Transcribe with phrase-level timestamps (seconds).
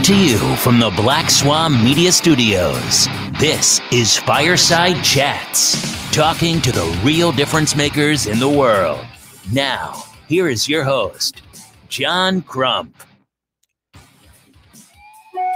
[0.00, 3.06] Coming to you from the Black Swan Media Studios,
[3.38, 9.04] this is Fireside Chats, talking to the real difference makers in the world.
[9.52, 11.42] Now, here is your host,
[11.88, 12.96] John Crump.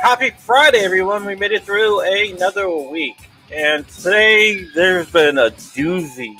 [0.02, 1.24] Happy Friday, everyone.
[1.24, 3.30] We made it through another week.
[3.50, 6.36] And today there's been a doozy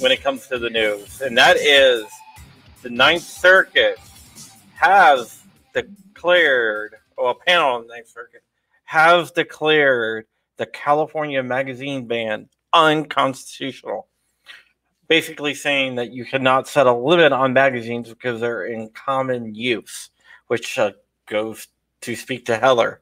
[0.00, 2.04] when it comes to the news, and that is
[2.82, 4.00] the Ninth Circuit
[4.74, 5.40] has
[5.72, 8.42] declared, or a panel on the Ninth Circuit
[8.84, 10.26] has declared
[10.56, 14.06] the California magazine ban unconstitutional.
[15.08, 20.10] Basically, saying that you cannot set a limit on magazines because they're in common use,
[20.46, 20.92] which uh,
[21.26, 21.68] goes
[22.02, 23.00] to speak to Heller.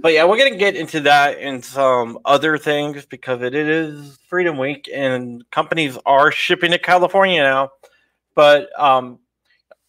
[0.00, 4.58] But yeah, we're gonna get into that and some other things because it is Freedom
[4.58, 7.70] Week and companies are shipping to California now.
[8.34, 9.18] But um,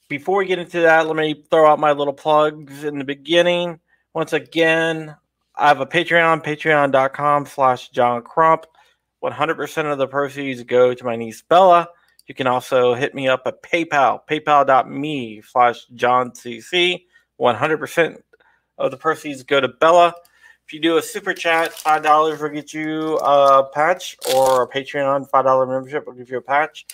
[0.08, 3.80] before we get into that, let me throw out my little plugs in the beginning.
[4.14, 5.16] Once again,
[5.56, 8.66] I have a Patreon, patreon.com slash John Crump.
[9.23, 11.88] 100% of the proceeds go to my niece Bella.
[12.28, 17.03] You can also hit me up at PayPal, paypal.me slash John CC.
[17.40, 18.22] 100%
[18.78, 20.14] of the proceeds go to Bella.
[20.66, 24.67] If you do a super chat, five dollars will get you a patch, or a
[24.67, 26.88] Patreon five dollar membership will give you a patch.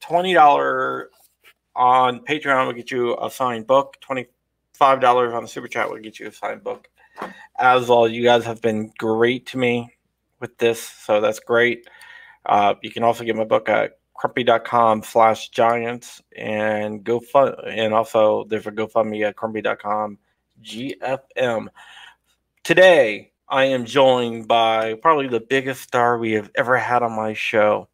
[0.00, 1.10] Twenty dollar
[1.74, 3.96] on Patreon will get you a signed book.
[4.00, 4.26] Twenty
[4.74, 6.88] five dollars on the super chat will get you a signed book.
[7.58, 9.94] As well, you guys have been great to me
[10.40, 11.86] with this, so that's great.
[12.46, 17.92] Uh, you can also get my book at crumpy.com slash giants and go fun and
[17.92, 20.18] also there's a GoFundMe at crumpy.com
[20.62, 21.68] GFM.
[22.62, 27.34] Today, I am joined by probably the biggest star we have ever had on my
[27.34, 27.88] show.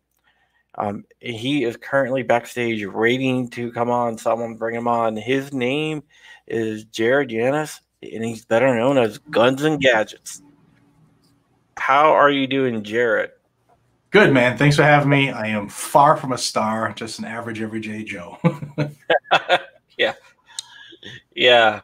[0.79, 4.17] Um, he is currently backstage waiting to come on.
[4.17, 5.17] Someone bring him on.
[5.17, 6.03] His name
[6.47, 10.43] is Jared Yanis, and he's better known as Guns and Gadgets.
[11.77, 13.31] How are you doing, Jared?
[14.11, 14.57] Good, man.
[14.57, 15.31] Thanks for having me.
[15.31, 18.39] I am far from a star, just an average, everyday Joe.
[19.99, 20.15] yeah.
[21.35, 21.81] Yeah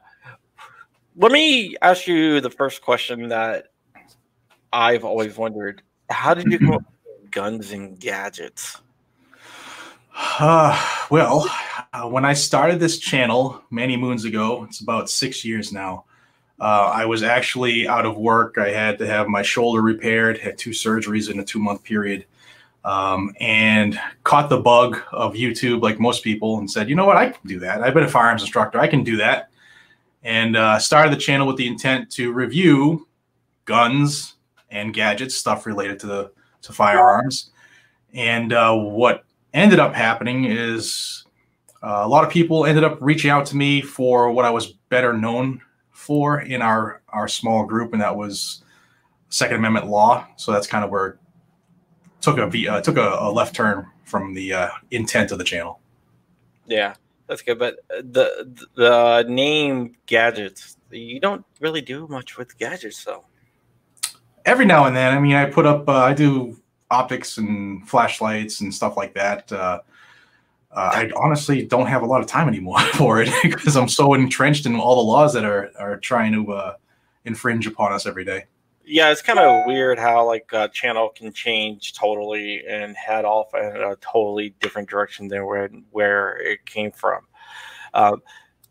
[1.16, 3.68] let me ask you the first question that
[4.72, 6.86] I've always wondered: How did you come
[7.30, 8.80] guns and gadgets?
[10.14, 11.48] Uh, well,
[11.92, 16.04] uh, when I started this channel many moons ago, it's about six years now.
[16.60, 18.58] Uh, I was actually out of work.
[18.58, 22.26] I had to have my shoulder repaired, had two surgeries in a two month period,
[22.84, 27.16] um, and caught the bug of YouTube like most people and said, you know what,
[27.16, 27.82] I can do that.
[27.82, 28.78] I've been a firearms instructor.
[28.78, 29.50] I can do that
[30.24, 33.06] and uh, started the channel with the intent to review
[33.66, 34.34] guns
[34.70, 36.32] and gadgets, stuff related to the
[36.62, 37.50] to firearms.
[38.14, 39.24] And uh, what
[39.54, 41.24] ended up happening is
[41.82, 44.66] uh, a lot of people ended up reaching out to me for what I was
[44.90, 48.62] better known for in our our small group, and that was
[49.30, 50.26] Second Amendment law.
[50.36, 51.18] So that's kind of where it
[52.20, 55.80] took a uh, took a, a, left turn from the uh, intent of the channel.
[56.66, 56.94] Yeah.
[57.26, 63.02] That's good, but uh, the the name gadgets, you don't really do much with gadgets,
[63.02, 63.24] though.
[64.44, 66.60] Every now and then, I mean, I put up, uh, I do
[66.90, 69.50] optics and flashlights and stuff like that.
[69.52, 69.80] Uh,
[70.70, 74.14] uh, I honestly don't have a lot of time anymore for it because I'm so
[74.14, 76.74] entrenched in all the laws that are are trying to uh,
[77.24, 78.44] infringe upon us every day
[78.86, 83.54] yeah, it's kind of weird how like a channel can change totally and head off
[83.54, 87.26] in a totally different direction than where where it came from.
[87.94, 88.22] Um,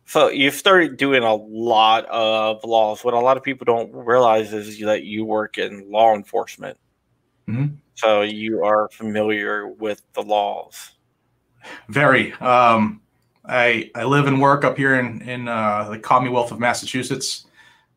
[0.05, 3.03] so you've started doing a lot of laws.
[3.03, 6.77] What a lot of people don't realize is that you work in law enforcement.
[7.47, 7.75] Mm-hmm.
[7.95, 10.91] So you are familiar with the laws.
[11.89, 12.33] Very.
[12.33, 13.01] Um,
[13.45, 17.45] I I live and work up here in in uh, the Commonwealth of Massachusetts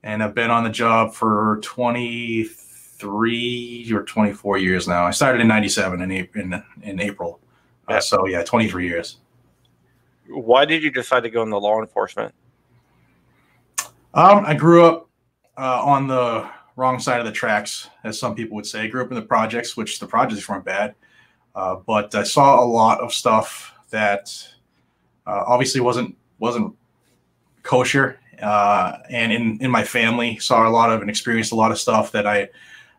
[0.06, 5.04] and I've been on the job for 23 or 24 years now.
[5.04, 7.40] I started in 97 in, in, in April.
[7.88, 9.16] Uh, so, yeah, 23 years.
[10.28, 12.32] Why did you decide to go into law enforcement?
[14.14, 15.08] Um, I grew up
[15.58, 18.82] uh, on the wrong side of the tracks, as some people would say.
[18.82, 20.94] I grew up in the projects, which the projects weren't bad.
[21.54, 24.46] Uh, but I saw a lot of stuff that
[25.26, 26.74] uh, obviously wasn't wasn't
[27.62, 31.70] kosher uh, and in in my family saw a lot of and experienced a lot
[31.70, 32.48] of stuff that I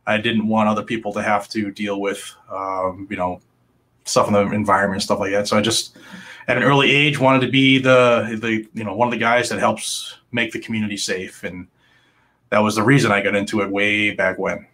[0.06, 2.33] I didn't want other people to have to deal with.
[2.51, 3.41] Um, you know,
[4.06, 5.47] stuff in the environment, stuff like that.
[5.47, 5.97] So I just
[6.47, 9.50] at an early age wanted to be the the you know one of the guys
[9.50, 11.68] that helps make the community safe, and
[12.50, 14.66] that was the reason I got into it way back when.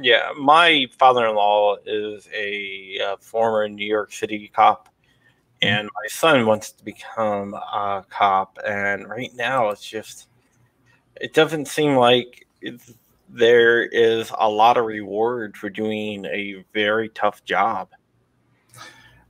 [0.00, 4.88] Yeah, my father-in-law is a uh, former New York City cop
[5.60, 10.28] and my son wants to become a cop and right now it's just
[11.20, 12.46] it doesn't seem like
[13.28, 17.88] there is a lot of reward for doing a very tough job.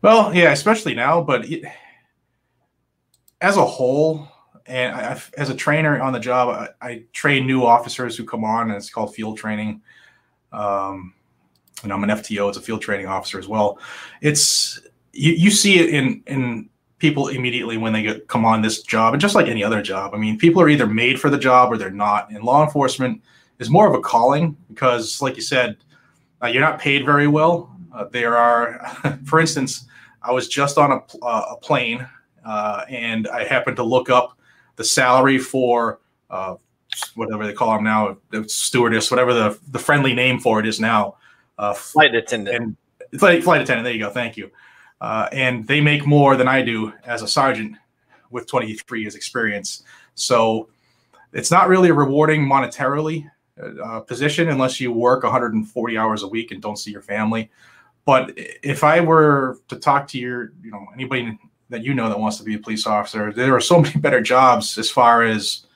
[0.03, 1.65] Well, yeah, especially now, but it,
[3.41, 4.29] as a whole,
[4.69, 8.45] and I, as a trainer on the job, I, I, train new officers who come
[8.45, 9.83] on, and it's called field training.
[10.53, 11.15] Um,
[11.83, 13.79] and I'm an FTO; it's a field training officer as well.
[14.21, 14.81] It's
[15.13, 16.69] you, you see it in in
[16.99, 20.15] people immediately when they get, come on this job, and just like any other job.
[20.15, 22.31] I mean, people are either made for the job or they're not.
[22.31, 23.23] In law enforcement,
[23.59, 25.77] is more of a calling because, like you said,
[26.43, 27.75] uh, you're not paid very well.
[27.93, 29.87] Uh, there are, for instance,
[30.23, 32.07] I was just on a, uh, a plane
[32.45, 34.39] uh, and I happened to look up
[34.79, 35.99] the salary for
[36.31, 36.55] uh,
[37.17, 40.81] whatever they call them now, the stewardess, whatever the, the friendly name for it is
[40.81, 41.17] now.
[41.59, 42.57] Uh, flight attendant.
[42.57, 43.85] And flight, flight attendant.
[43.85, 44.11] There you go.
[44.11, 44.51] Thank you.
[45.01, 47.77] and they make more than I do as a sergeant
[48.31, 49.83] with 23 years experience.
[50.15, 50.69] So
[51.33, 53.29] it's not really a rewarding monetarily
[53.85, 57.51] uh, position unless you work 140 hours a week and don't see your family.
[58.05, 61.39] But if I were to talk to your, you know, anybody
[61.71, 64.21] that you know that wants to be a police officer, there are so many better
[64.21, 65.67] jobs as far as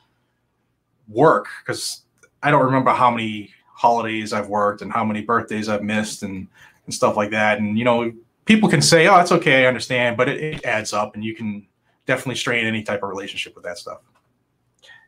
[1.08, 2.02] work because
[2.42, 6.48] I don't remember how many holidays I've worked and how many birthdays I've missed and
[6.86, 7.58] and stuff like that.
[7.58, 8.12] And you know,
[8.44, 11.34] people can say, "Oh, it's okay, I understand," but it, it adds up, and you
[11.34, 11.66] can
[12.06, 14.00] definitely strain any type of relationship with that stuff.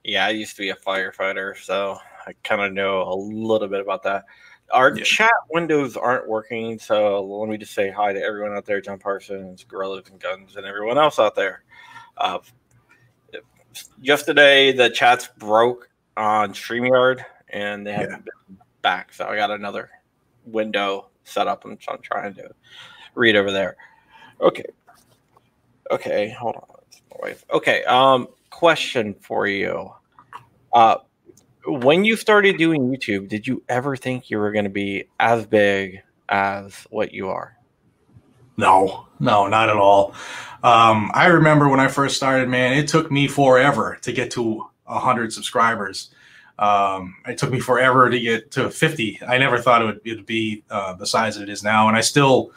[0.05, 3.81] Yeah, I used to be a firefighter, so I kind of know a little bit
[3.81, 4.25] about that.
[4.73, 5.05] Our yeah.
[5.05, 8.99] chat windows aren't working, so let me just say hi to everyone out there, John
[8.99, 11.63] Parsons, Gorillas and Guns, and everyone else out there.
[12.17, 12.39] Uh,
[14.01, 19.91] yesterday, the chats broke on StreamYard, and they haven't been back, so I got another
[20.47, 22.51] window set up, and so I'm trying to
[23.15, 23.77] read over there.
[24.41, 24.67] Okay,
[25.91, 27.35] okay, hold on.
[27.53, 29.91] Okay, um, question for you.
[30.73, 30.97] Uh,
[31.67, 35.47] when you started doing YouTube, did you ever think you were going to be as
[35.47, 37.57] big as what you are?
[38.57, 40.15] No, no, not at all.
[40.63, 44.67] Um, I remember when I first started, man, it took me forever to get to
[44.85, 46.11] 100 subscribers.
[46.59, 49.21] Um, it took me forever to get to 50.
[49.27, 51.89] I never thought it would, it would be uh, the size it is now.
[51.89, 52.53] And I still,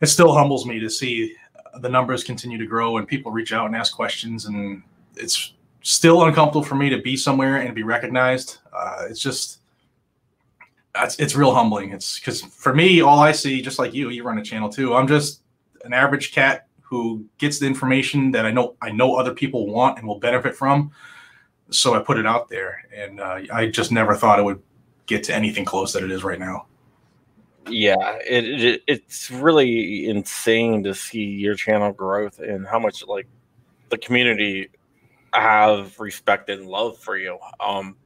[0.00, 1.34] it still humbles me to see
[1.80, 4.46] the numbers continue to grow and people reach out and ask questions.
[4.46, 4.82] And
[5.16, 5.52] it's
[5.86, 8.58] still uncomfortable for me to be somewhere and be recognized.
[8.72, 9.60] Uh, it's just
[10.96, 11.92] it's, it's real humbling.
[11.92, 14.94] It's because for me, all I see, just like you, you run a channel too.
[14.94, 15.42] I'm just
[15.84, 19.98] an average cat who gets the information that I know I know other people want
[19.98, 20.90] and will benefit from.
[21.70, 24.62] So I put it out there, and uh, I just never thought it would
[25.06, 26.66] get to anything close that it is right now.
[27.68, 33.28] Yeah, it, it it's really insane to see your channel growth and how much like
[33.88, 34.68] the community
[35.40, 37.38] have respect and love for you.
[37.60, 37.96] Um,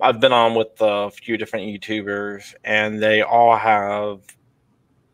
[0.00, 4.20] I've been on with a few different YouTubers, and they all have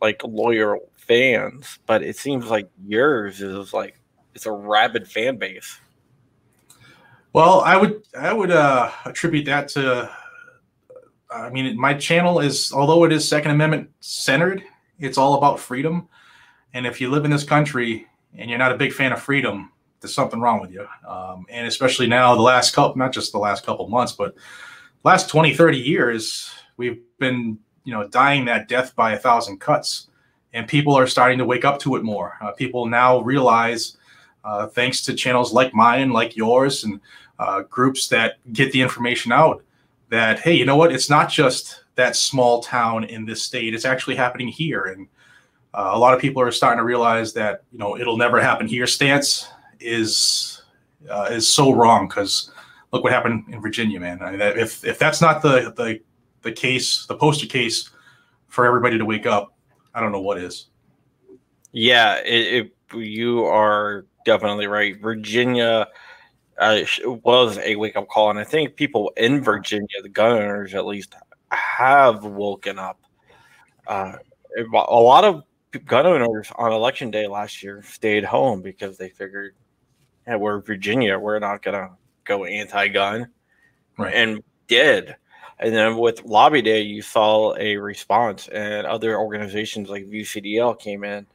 [0.00, 4.00] like loyal fans, but it seems like yours is like
[4.34, 5.78] it's a rabid fan base.
[7.32, 10.10] Well, I would I would uh, attribute that to.
[11.30, 14.62] I mean, my channel is although it is Second Amendment centered,
[14.98, 16.08] it's all about freedom.
[16.74, 19.72] And if you live in this country and you're not a big fan of freedom,
[20.02, 20.86] there's something wrong with you.
[21.08, 24.34] Um, and especially now, the last couple, not just the last couple months, but
[25.04, 30.08] last 20, 30 years, we've been, you know, dying that death by a thousand cuts.
[30.52, 32.36] And people are starting to wake up to it more.
[32.42, 33.96] Uh, people now realize,
[34.44, 37.00] uh, thanks to channels like mine, like yours, and
[37.38, 39.64] uh, groups that get the information out,
[40.10, 40.92] that, hey, you know what?
[40.92, 44.82] It's not just that small town in this state, it's actually happening here.
[44.82, 45.06] And
[45.72, 48.66] uh, a lot of people are starting to realize that, you know, it'll never happen
[48.66, 49.48] here stance
[49.82, 50.62] is
[51.10, 52.50] uh, is so wrong because
[52.92, 54.22] look what happened in Virginia, man.
[54.22, 56.00] I mean, if if that's not the the
[56.42, 57.90] the case, the poster case
[58.48, 59.54] for everybody to wake up,
[59.94, 60.68] I don't know what is.
[61.72, 65.00] Yeah, it, it, you are definitely right.
[65.00, 65.86] Virginia
[66.58, 66.80] uh,
[67.24, 70.86] was a wake up call, and I think people in Virginia, the gun owners at
[70.86, 71.14] least,
[71.50, 73.00] have woken up.
[73.86, 74.16] Uh,
[74.74, 75.42] a lot of
[75.86, 79.54] gun owners on election day last year stayed home because they figured
[80.26, 81.90] and we're Virginia, we're not gonna
[82.24, 83.28] go anti-gun,
[83.98, 84.14] right?
[84.14, 85.16] And did.
[85.58, 91.04] And then with Lobby Day, you saw a response, and other organizations like VCDL came
[91.04, 91.26] in,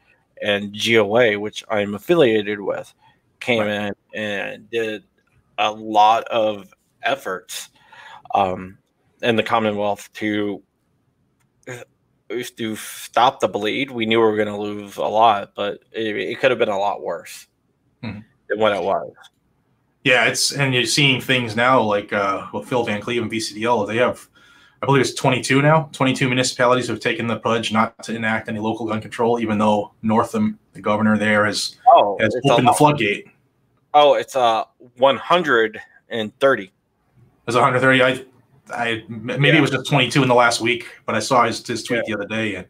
[0.41, 2.93] and GOA, which I'm affiliated with,
[3.39, 3.93] came right.
[4.13, 5.03] in and did
[5.57, 7.69] a lot of efforts
[8.33, 8.77] um,
[9.21, 10.61] in the Commonwealth to
[12.57, 13.91] to stop the bleed.
[13.91, 16.67] We knew we were going to lose a lot, but it, it could have been
[16.67, 17.47] a lot worse.
[18.03, 19.11] Mm-hmm than what it was.
[20.03, 23.87] Yeah, it's and you're seeing things now like uh, well, Phil Van Cleave and VCDL.
[23.87, 24.27] They have,
[24.81, 25.89] I believe it's 22 now.
[25.91, 29.91] 22 municipalities have taken the pledge not to enact any local gun control, even though
[30.03, 33.27] Northam, the governor there, has Oh, has opened a, the floodgate.
[33.93, 34.63] oh, it's uh
[34.97, 36.71] 130.
[37.47, 38.03] It's 130.
[38.03, 38.25] I,
[38.73, 39.57] I maybe Yeah.
[39.57, 42.13] it was just 22 in the last week, but I saw his, his tweet the
[42.13, 42.67] other day, and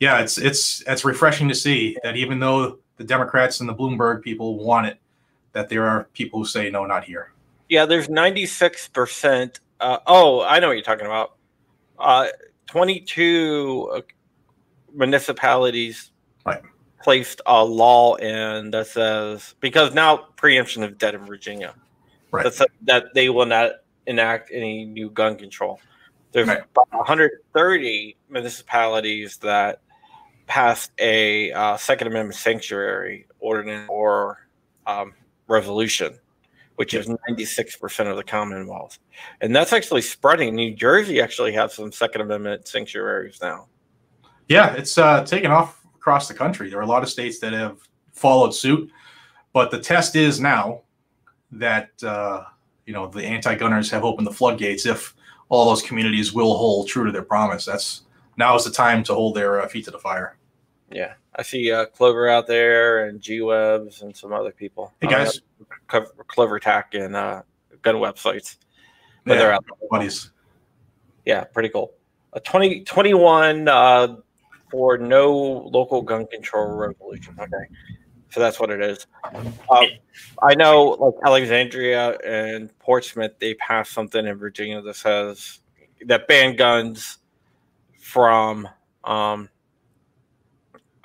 [0.00, 4.22] yeah, it's it's it's refreshing to see that even though the Democrats and the Bloomberg
[4.22, 4.98] people want it,
[5.56, 7.32] that there are people who say no, not here.
[7.70, 9.58] Yeah, there's 96%.
[9.80, 11.36] Uh, oh, I know what you're talking about.
[11.98, 12.26] Uh,
[12.66, 14.00] 22 uh,
[14.92, 16.12] municipalities
[16.44, 16.60] Right.
[17.02, 21.74] placed a law in that says, because now preemption is dead in Virginia,
[22.32, 22.44] Right.
[22.44, 23.72] that, says that they will not
[24.06, 25.80] enact any new gun control.
[26.32, 26.58] There's Right.
[26.58, 29.80] about 130 municipalities that
[30.46, 34.46] passed a uh, Second Amendment sanctuary ordinance or
[34.86, 35.14] um,
[35.48, 36.18] resolution,
[36.76, 38.98] which is 96% of the Commonwealth.
[39.40, 40.54] And that's actually spreading.
[40.54, 43.68] New Jersey actually has some Second Amendment sanctuaries now.
[44.48, 46.70] Yeah, it's uh, taken off across the country.
[46.70, 47.78] There are a lot of states that have
[48.12, 48.90] followed suit,
[49.52, 50.82] but the test is now
[51.50, 52.44] that uh,
[52.86, 54.86] you know the anti-gunners have opened the floodgates.
[54.86, 55.14] If
[55.48, 58.02] all those communities will hold true to their promise, that's
[58.36, 60.36] now is the time to hold their uh, feet to the fire.
[60.90, 61.14] Yeah.
[61.36, 64.92] I see uh, Clover out there and G Webs and some other people.
[65.00, 65.40] Hey Uh, guys,
[65.86, 67.42] Co- Clover Tack and uh,
[67.82, 68.56] gun websites.
[69.24, 70.30] But yeah, they're out buddies.
[71.26, 71.92] Yeah, pretty cool.
[72.32, 74.16] A 20, 21 uh,
[74.70, 75.34] for no
[75.72, 77.36] local gun control resolution.
[77.38, 77.66] Okay.
[78.30, 79.06] So that's what it is.
[79.70, 79.86] Uh,
[80.42, 85.60] I know, like Alexandria and Portsmouth, they passed something in Virginia that says
[86.06, 87.18] that ban guns
[87.98, 88.68] from.
[89.04, 89.48] Um,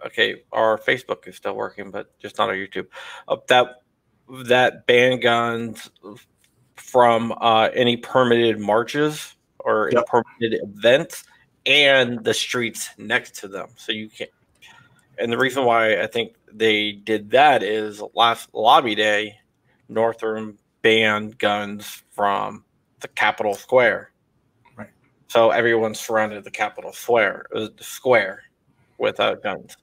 [0.06, 2.88] okay, our Facebook is still working, but just not our YouTube.
[3.28, 3.82] Uh, that
[4.46, 5.90] that ban guns
[6.76, 10.06] from uh, any permitted marches or any Yep.
[10.08, 11.24] permitted events
[11.66, 13.70] and the streets next to them.
[13.76, 14.32] So you can't.
[15.18, 19.36] And the reason why I think they did that is last lobby day,
[19.88, 22.64] Northam banned guns from
[23.02, 24.12] the Capitol Square.
[24.76, 24.90] Right.
[25.28, 28.44] So everyone surrounded the Capitol Square, uh, square
[28.98, 29.78] with uh, guns.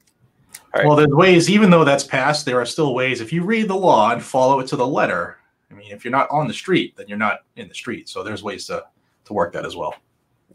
[0.74, 0.86] Right.
[0.86, 3.20] Well, there's ways, even though that's passed, there are still ways.
[3.20, 5.38] If you read the law and follow it to the letter,
[5.70, 8.08] I mean, if you're not on the street, then you're not in the street.
[8.08, 8.84] So there's ways to
[9.24, 9.94] to work that as well.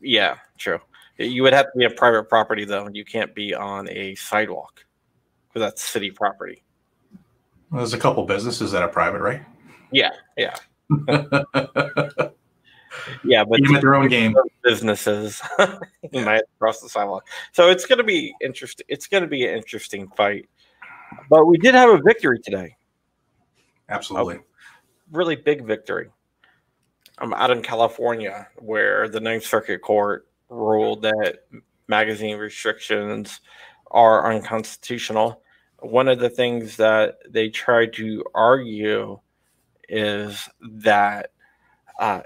[0.02, 0.80] Yeah, true.
[1.18, 4.16] You would have to be on private property though, and you can't be on a
[4.16, 4.86] sidewalk
[5.48, 6.64] because that's city property.
[7.72, 9.44] Well, there's a couple businesses that are private, right?
[9.92, 10.56] Yeah, yeah,
[13.24, 13.44] yeah.
[13.44, 14.36] But their own game.
[14.64, 15.42] businesses
[16.14, 17.28] might cross the sidewalk.
[17.52, 18.86] So it's going to be interesting.
[18.90, 20.48] It's going to be an interesting fight.
[21.30, 22.76] But we did have a victory today.
[23.90, 24.40] Absolutely.
[25.12, 26.10] Really big victory.
[27.20, 31.40] I'm out in California where the Ninth Circuit Court ruled that
[31.88, 33.40] magazine restrictions
[33.92, 35.42] are unconstitutional.
[35.80, 39.20] One of the things that they tried to argue
[39.90, 41.32] is that
[42.00, 42.22] uh,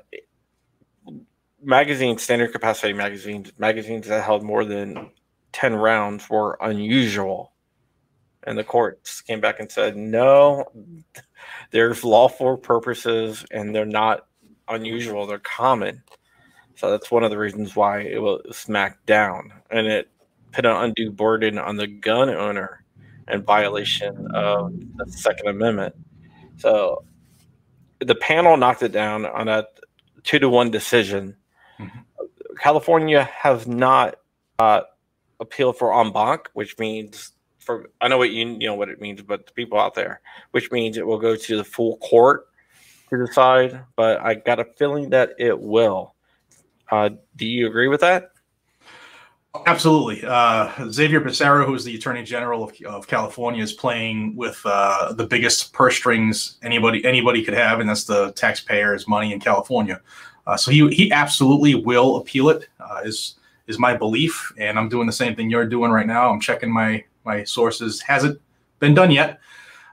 [1.61, 5.11] magazine standard capacity magazines magazines that held more than
[5.53, 7.53] 10 rounds were unusual.
[8.43, 10.65] And the courts came back and said no
[11.71, 14.27] there's lawful purposes and they're not
[14.67, 16.03] unusual they're common.
[16.75, 19.51] So that's one of the reasons why it was smacked down.
[19.71, 20.09] And it
[20.51, 22.83] put an undue burden on the gun owner
[23.27, 25.95] in violation of the second amendment.
[26.57, 27.03] So
[27.99, 29.65] the panel knocked it down on a
[30.23, 31.35] two to one decision.
[32.59, 34.15] California has not
[34.59, 34.81] uh,
[35.39, 39.01] appealed for en banc which means for i know what you, you know what it
[39.01, 40.21] means but the people out there
[40.51, 42.47] which means it will go to the full court
[43.09, 46.13] to decide but i got a feeling that it will
[46.91, 48.31] uh, do you agree with that
[49.65, 50.23] Absolutely.
[50.25, 55.13] Uh, Xavier Becerra, who is the Attorney General of, of California, is playing with uh,
[55.13, 60.01] the biggest purse strings anybody anybody could have, and that's the taxpayers' money in California.
[60.47, 62.69] Uh, so he he absolutely will appeal it.
[62.79, 63.35] Uh, is
[63.67, 66.31] is my belief, and I'm doing the same thing you're doing right now.
[66.31, 68.01] I'm checking my my sources.
[68.01, 68.39] Hasn't
[68.79, 69.41] been done yet,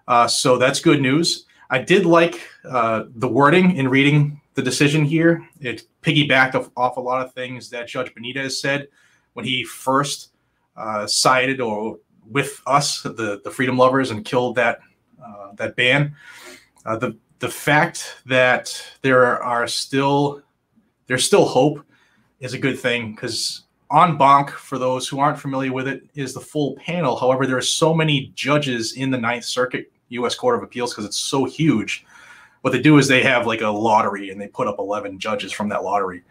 [0.06, 1.46] uh, so that's good news.
[1.70, 5.44] I did like uh, the wording in reading the decision here.
[5.61, 8.87] It piggybacked off, a lot of things that Judge Benitez said
[9.32, 10.28] when he first
[10.76, 11.99] uh, sided or
[12.30, 14.78] with us, the the freedom lovers, and killed that
[15.20, 16.14] uh, that ban.
[16.84, 20.43] The the fact that there are still
[21.06, 21.84] there's still hope
[22.40, 26.34] is a good thing because en banc, for those who aren't familiar with it, is
[26.34, 27.16] the full panel.
[27.16, 30.34] However, there are so many judges in the Ninth Circuit U.S.
[30.34, 32.04] Court of Appeals because it's so huge
[32.64, 35.52] what they do is they have like a lottery and they put up 11 judges
[35.52, 36.23] from that lottery.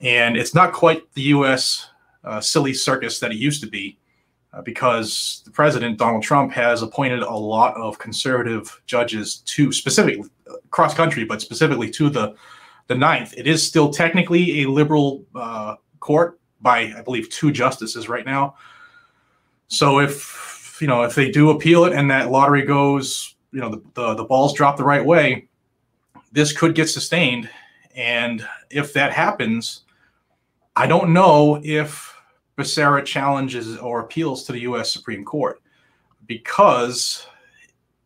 [0.00, 1.90] And it's not quite the U.S.
[2.22, 3.98] Uh, silly circus that it used to be
[4.52, 10.22] uh, because the president, Donald Trump, has appointed a lot of conservative judges to specifically
[10.70, 12.36] cross country, but specifically to the
[12.86, 13.34] the ninth.
[13.36, 18.56] It is still technically a liberal uh, court by, I believe, two justices right now.
[19.68, 23.70] So if you know if they do appeal it and that lottery goes, you know,
[23.70, 25.48] the, the, the balls drop the right way,
[26.32, 27.48] this could get sustained.
[27.94, 29.82] And if that happens,
[30.74, 32.12] I don't know if
[32.58, 34.92] Becerra challenges or appeals to the U.S.
[34.92, 35.60] Supreme Court
[36.26, 37.26] because,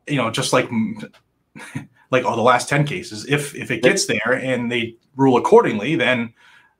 [0.06, 0.68] you know, just like
[2.10, 5.96] like all the last ten cases, if if it gets there and they rule accordingly,
[5.96, 6.32] then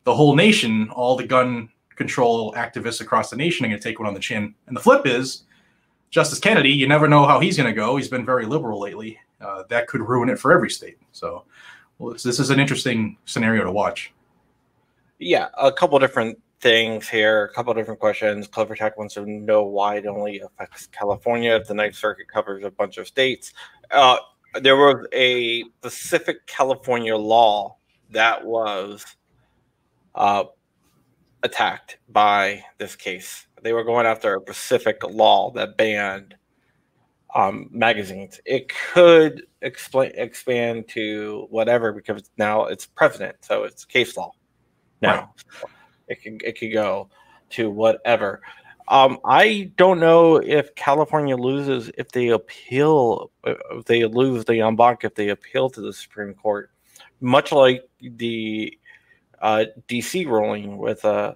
[0.04, 3.98] the whole nation, all the gun control activists across the nation, are going to take
[3.98, 4.54] one on the chin.
[4.66, 5.42] And the flip is,
[6.10, 7.96] Justice Kennedy, you never know how he's going to go.
[7.96, 9.18] He's been very liberal lately.
[9.40, 10.98] Uh, that could ruin it for every state.
[11.12, 11.44] So,
[11.98, 14.12] well, this is an interesting scenario to watch.
[15.18, 18.46] Yeah, a couple different things here, a couple different questions.
[18.46, 22.64] Clever Tech wants to know why it only affects California if the Ninth Circuit covers
[22.64, 23.52] a bunch of states.
[23.90, 24.16] Uh,
[24.54, 27.76] there was a specific California law
[28.10, 29.04] that was
[30.14, 30.44] uh,
[31.42, 33.46] attacked by this case.
[33.62, 36.36] They were going after a specific law that banned
[37.34, 38.40] um, magazines.
[38.44, 44.32] It could explain expand to whatever because now it's precedent, so it's case law
[45.02, 45.32] now.
[45.62, 45.72] Right.
[46.08, 47.10] It can it could go
[47.50, 48.40] to whatever.
[48.88, 54.76] Um, I don't know if California loses if they appeal, if they lose the en
[54.76, 56.70] banc, if they appeal to the Supreme Court,
[57.20, 58.78] much like the
[59.42, 61.34] uh, DC ruling with uh,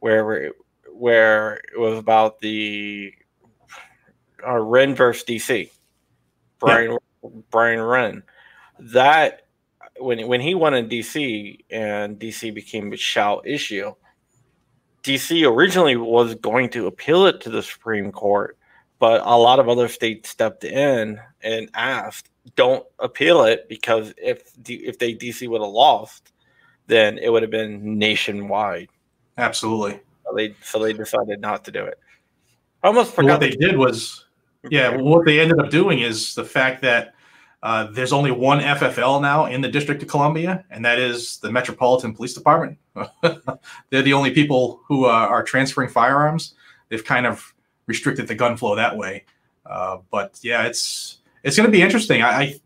[0.00, 0.52] where
[0.90, 3.12] where it was about the
[4.46, 5.70] uh, Wrenn versus DC,
[6.58, 7.30] Brian yeah.
[7.50, 8.22] Brian Wrenn.
[8.78, 9.42] That
[9.98, 13.94] when when he won in DC and DC became a shall issue,
[15.02, 18.56] DC originally was going to appeal it to the Supreme Court,
[18.98, 24.52] but a lot of other states stepped in and asked, "Don't appeal it because if
[24.68, 26.32] if they DC would have lost,
[26.86, 28.88] then it would have been nationwide."
[29.36, 30.00] Absolutely.
[30.24, 31.98] So they so they decided not to do it.
[32.82, 33.26] I almost forgot.
[33.26, 34.24] Well, what they did was,
[34.70, 34.90] yeah.
[34.90, 37.14] Well, what they ended up doing is the fact that
[37.62, 41.50] uh, there's only one FFL now in the District of Columbia, and that is the
[41.50, 42.78] Metropolitan Police Department.
[43.90, 46.54] They're the only people who uh, are transferring firearms.
[46.88, 47.52] They've kind of
[47.86, 49.24] restricted the gun flow that way.
[49.66, 52.22] Uh, but yeah, it's it's going to be interesting.
[52.22, 52.60] I, I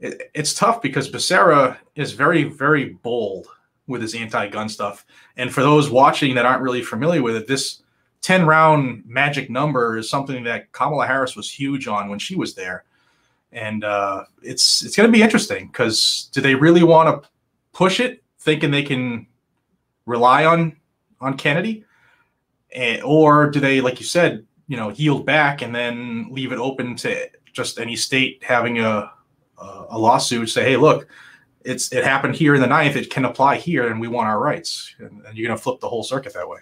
[0.00, 3.46] it, it's tough because Becerra is very very bold
[3.86, 5.06] with his anti-gun stuff,
[5.38, 7.82] and for those watching that aren't really familiar with it, this
[8.20, 12.54] 10 round magic number is something that Kamala Harris was huge on when she was
[12.54, 12.84] there
[13.52, 17.28] and uh, it's it's going to be interesting because do they really want to
[17.72, 19.26] push it, thinking they can
[20.06, 20.76] rely on
[21.20, 21.84] on Kennedy,
[22.74, 26.58] and, or do they, like you said, you know, yield back and then leave it
[26.58, 29.12] open to just any state having a
[29.90, 31.08] a lawsuit say, hey, look,
[31.64, 34.38] it's it happened here in the ninth, it can apply here, and we want our
[34.38, 36.60] rights, and, and you're going to flip the whole circuit that way.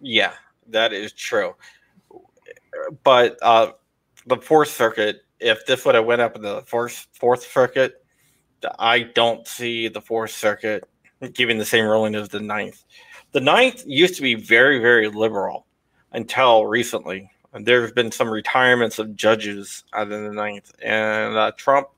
[0.00, 0.32] Yeah,
[0.68, 1.54] that is true,
[3.02, 3.72] but uh,
[4.26, 8.04] the Fourth Circuit if this would have went up in the fourth fourth circuit,
[8.78, 10.84] I don't see the fourth circuit
[11.34, 12.84] giving the same ruling as the ninth.
[13.32, 15.66] The ninth used to be very very liberal
[16.12, 17.30] until recently.
[17.54, 21.88] And there's been some retirements of judges out of the ninth, and uh, Trump.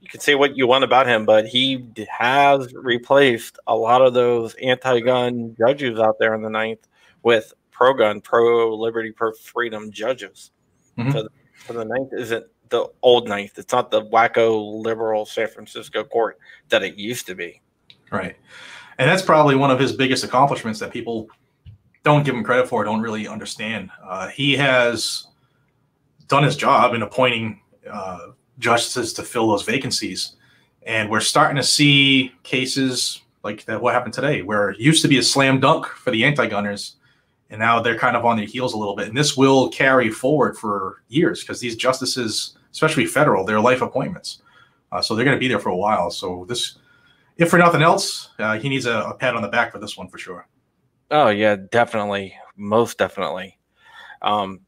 [0.00, 4.12] You can say what you want about him, but he has replaced a lot of
[4.12, 6.86] those anti-gun judges out there in the ninth
[7.22, 10.50] with pro-gun, pro-liberty, pro-freedom judges.
[10.98, 11.10] Mm-hmm.
[11.10, 11.30] So, the,
[11.66, 13.58] so the ninth isn't the old ninth.
[13.58, 17.60] It's not the wacko liberal San Francisco court that it used to be.
[18.10, 18.36] Right.
[18.98, 21.28] And that's probably one of his biggest accomplishments that people
[22.04, 23.90] don't give him credit for, don't really understand.
[24.02, 25.26] Uh, he has
[26.28, 30.36] done his job in appointing uh, justices to fill those vacancies.
[30.82, 35.08] And we're starting to see cases like that, what happened today, where it used to
[35.08, 36.96] be a slam dunk for the anti gunners
[37.50, 39.08] and now they're kind of on their heels a little bit.
[39.08, 44.42] And this will carry forward for years because these justices, especially federal, they're life appointments,
[44.92, 46.10] uh, so they're going to be there for a while.
[46.10, 46.78] So this,
[47.36, 49.96] if for nothing else, uh, he needs a, a, pat on the back for this
[49.96, 50.46] one for sure.
[51.10, 53.58] Oh yeah, definitely, most definitely.
[54.22, 54.60] Um,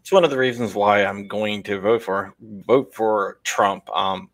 [0.00, 3.88] it's one of the reasons why I'm going to vote for vote for Trump.
[3.96, 4.28] Um,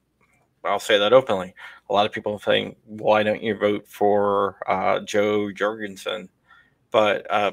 [0.64, 1.55] I'll say that openly.
[1.88, 6.29] A lot of people saying, "Why don't you vote for uh, Jo Jorgensen?"
[6.90, 7.53] But uh,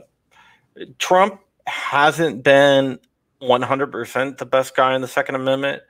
[1.00, 3.00] Trump hasn't been
[3.42, 5.84] 100% the best guy in the Second Amendment,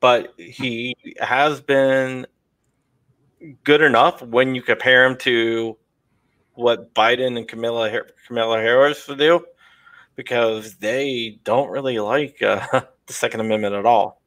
[0.00, 2.26] but he has been
[3.64, 5.76] good enough when you compare him to
[6.54, 7.90] what Biden and Camilla
[8.26, 9.44] Camilla Harris do,
[10.14, 12.66] because they don't really like uh,
[13.06, 14.20] the Second Amendment at all.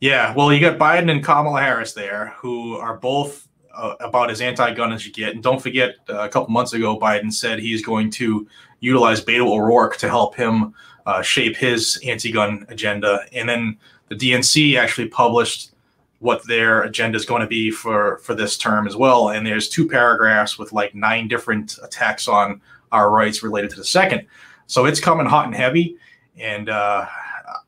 [0.00, 3.47] Yeah, well, you got Biden and Kamala Harris there, who are both
[3.78, 5.34] uh, about as anti-gun as you get.
[5.34, 8.46] And don't forget, uh, a couple months ago, Biden said he's going to
[8.80, 10.74] utilize Beto O'Rourke to help him
[11.06, 13.20] uh, shape his anti-gun agenda.
[13.32, 15.72] And then the DNC actually published
[16.18, 19.30] what their agenda is going to be for for this term as well.
[19.30, 22.60] And there's two paragraphs with like nine different attacks on
[22.90, 24.26] our rights related to the second.
[24.66, 25.96] So it's coming hot and heavy.
[26.36, 27.06] And uh,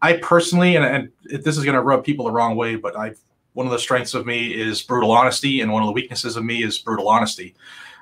[0.02, 3.14] I personally, and, and this is going to rub people the wrong way, but I
[3.60, 6.42] one of the strengths of me is brutal honesty, and one of the weaknesses of
[6.42, 7.54] me is brutal honesty.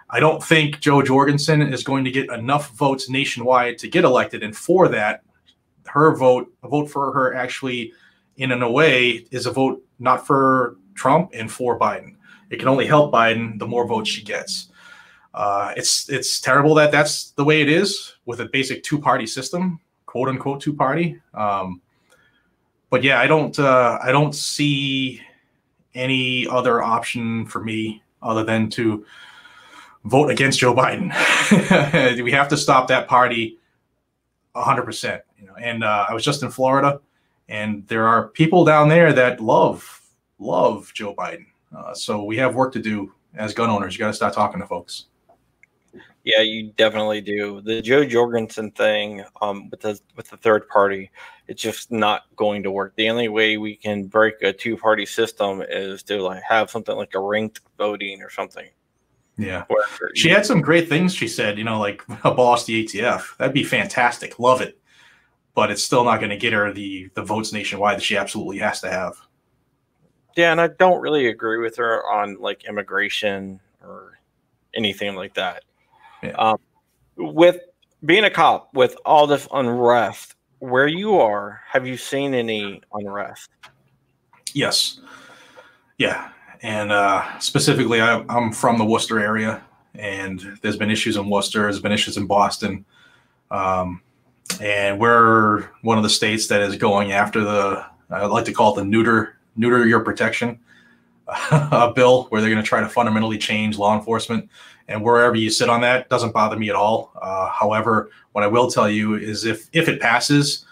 [0.08, 4.44] I don't think Jo Jorgensen is going to get enough votes nationwide to get elected,
[4.44, 5.24] and for that,
[5.86, 7.92] her vote, a vote for her, actually,
[8.36, 12.14] in a way, is a vote not for Trump and for Biden.
[12.50, 14.68] It can only help Biden the more votes she gets.
[15.34, 19.26] Uh, it's it's terrible that that's the way it is with a basic two party
[19.26, 21.20] system quote unquote two party.
[21.34, 21.80] Um,
[22.90, 25.20] but yeah, I don't uh, I don't see
[25.98, 29.04] any other option for me other than to
[30.04, 31.12] vote against Joe Biden.
[32.22, 33.58] we have to stop that party
[34.54, 35.20] 100%.
[35.38, 37.00] You know, and uh, I was just in Florida,
[37.48, 40.02] and there are people down there that love
[40.38, 41.46] love Joe Biden.
[41.76, 43.94] Uh, so we have work to do as gun owners.
[43.94, 45.06] You got to start talking to folks.
[46.24, 47.60] Yeah, you definitely do.
[47.60, 51.10] The Jo Jorgensen thing um, with the with the third party,
[51.48, 52.94] it's just not going to work.
[52.96, 56.94] The only way we can break a two party system is to like have something
[56.94, 58.68] like a ranked voting or something.
[59.38, 59.64] Yeah,
[60.14, 61.14] she had some great things.
[61.14, 63.36] She said, you know, like abolish the ATF.
[63.38, 64.38] That'd be fantastic.
[64.38, 64.78] Love it.
[65.54, 68.58] But it's still not going to get her the the votes nationwide that she absolutely
[68.58, 69.16] has to have.
[70.36, 74.18] Yeah, and I don't really agree with her on like immigration or
[74.74, 75.64] anything like that.
[76.22, 76.30] Yeah.
[76.32, 76.58] Um,
[77.16, 77.60] with
[78.04, 83.50] being a cop, with all this unrest, where you are, have you seen any unrest?
[84.54, 85.00] Yes.
[85.98, 86.30] Yeah.
[86.62, 89.62] And uh, specifically, I, am from the Worcester area,
[89.94, 92.84] and there's been issues in Worcester, there's been issues in Boston.
[93.50, 94.02] Um,
[94.60, 98.72] and we're one of the states that is going after the, I like to call
[98.72, 100.58] it the neuter, neuter your protection
[101.28, 104.48] uh, bill, where they're going to try to fundamentally change law enforcement
[104.88, 107.12] and wherever you sit on that doesn't bother me at all.
[107.20, 110.64] Uh, however, what I will tell you is if if it passes,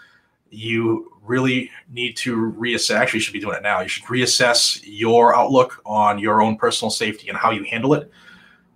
[0.49, 2.95] you really need to reassess.
[2.95, 3.81] Actually, you should be doing it now.
[3.81, 8.11] You should reassess your outlook on your own personal safety and how you handle it.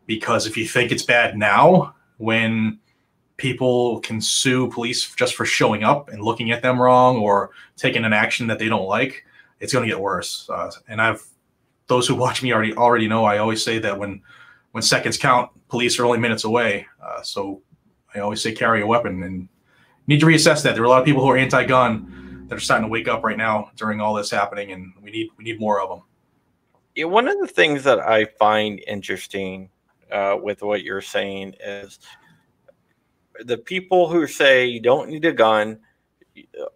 [0.05, 2.77] Because if you think it's bad now, when
[3.37, 8.05] people can sue police just for showing up and looking at them wrong or taking
[8.05, 9.25] an action that they don't like,
[9.59, 10.47] it's going to get worse.
[10.49, 11.25] Uh, and I've
[11.91, 14.21] those who watch me already already know I always say that when
[14.71, 16.87] when seconds count, police are only minutes away.
[17.03, 17.61] Uh, so
[18.15, 19.49] I always say carry a weapon and
[20.07, 20.73] need to reassess that.
[20.73, 23.25] There are a lot of people who are anti-gun that are starting to wake up
[23.25, 26.03] right now during all this happening, and we need we need more of them.
[26.95, 29.69] Yeah, one of the things that I find interesting
[30.11, 31.99] uh, with what you're saying is
[33.43, 35.77] the people who say you don't need a gun,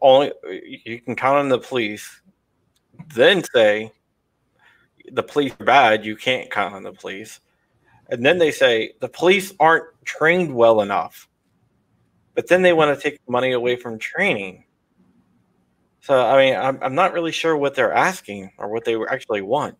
[0.02, 0.34] only
[0.86, 2.22] you can count on the police,
[3.14, 3.94] then say
[5.12, 7.40] the police are bad, you can't count on the police.
[8.10, 11.28] And then they say the police aren't trained well enough.
[12.36, 14.66] But then they want to take money away from training.
[16.02, 19.42] So, I mean, I'm, I'm not really sure what they're asking or what they actually
[19.42, 19.76] want.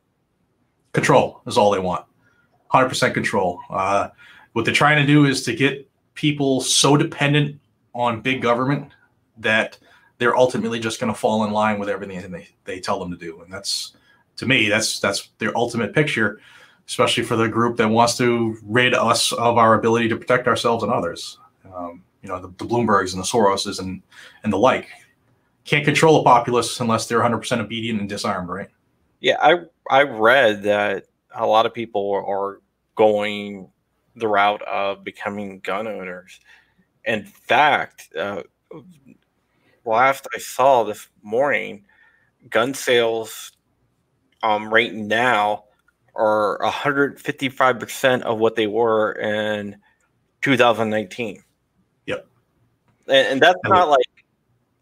[0.94, 2.06] Control is all they want
[2.74, 3.60] 100% control.
[3.70, 4.10] Uh,
[4.54, 7.60] what they're trying to do is to get people so dependent
[7.94, 8.92] on big government
[9.38, 9.78] that
[10.18, 13.18] they're ultimately just going to fall in line with everything they, they tell them to
[13.18, 13.42] do.
[13.42, 13.96] And that's,
[14.38, 16.40] to me, that's that's their ultimate picture
[16.88, 20.84] especially for the group that wants to rid us of our ability to protect ourselves
[20.84, 21.40] and others.
[21.74, 24.02] Um, you know, the, the, Bloombergs and the Soroses and
[24.44, 24.90] and the like
[25.64, 28.70] can't control a populace unless they're 100% obedient and disarmed, right?
[29.20, 32.62] Yeah, I I read that a lot of people are
[32.96, 33.70] going
[34.16, 36.40] the route of becoming gun owners.
[37.04, 38.44] In fact, uh,
[39.86, 41.86] last I saw this morning,
[42.50, 43.52] gun sales
[44.44, 45.66] um, right now
[46.16, 49.78] are 155% of what they were in
[50.42, 51.44] 2019.
[52.06, 52.28] Yep.
[53.08, 54.06] And, and that's not like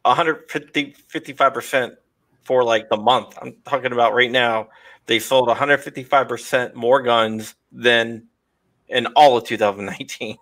[0.03, 1.95] 150 55%
[2.43, 3.37] for like the month.
[3.41, 4.69] I'm talking about right now,
[5.05, 8.27] they sold 155% more guns than
[8.89, 10.37] in all of 2019.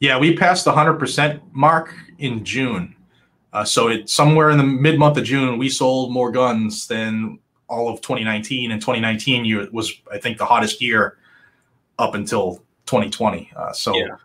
[0.00, 2.96] Yeah, we passed the 100% mark in June.
[3.52, 7.38] Uh, so it's somewhere in the mid month of June, we sold more guns than
[7.68, 8.70] all of 2019.
[8.70, 11.18] And 2019 year was, I think, the hottest year
[11.98, 13.50] up until 2020.
[13.56, 14.16] Uh, so, yeah.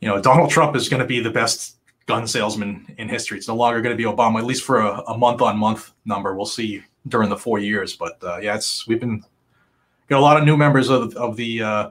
[0.00, 3.38] you know, Donald Trump is going to be the best gun salesman in history.
[3.38, 5.92] It's no longer going to be Obama, at least for a, a month on month
[6.04, 6.34] number.
[6.34, 7.96] We'll see during the four years.
[7.96, 9.24] But uh, yeah, it's we've been
[10.08, 11.90] got a lot of new members of of the uh,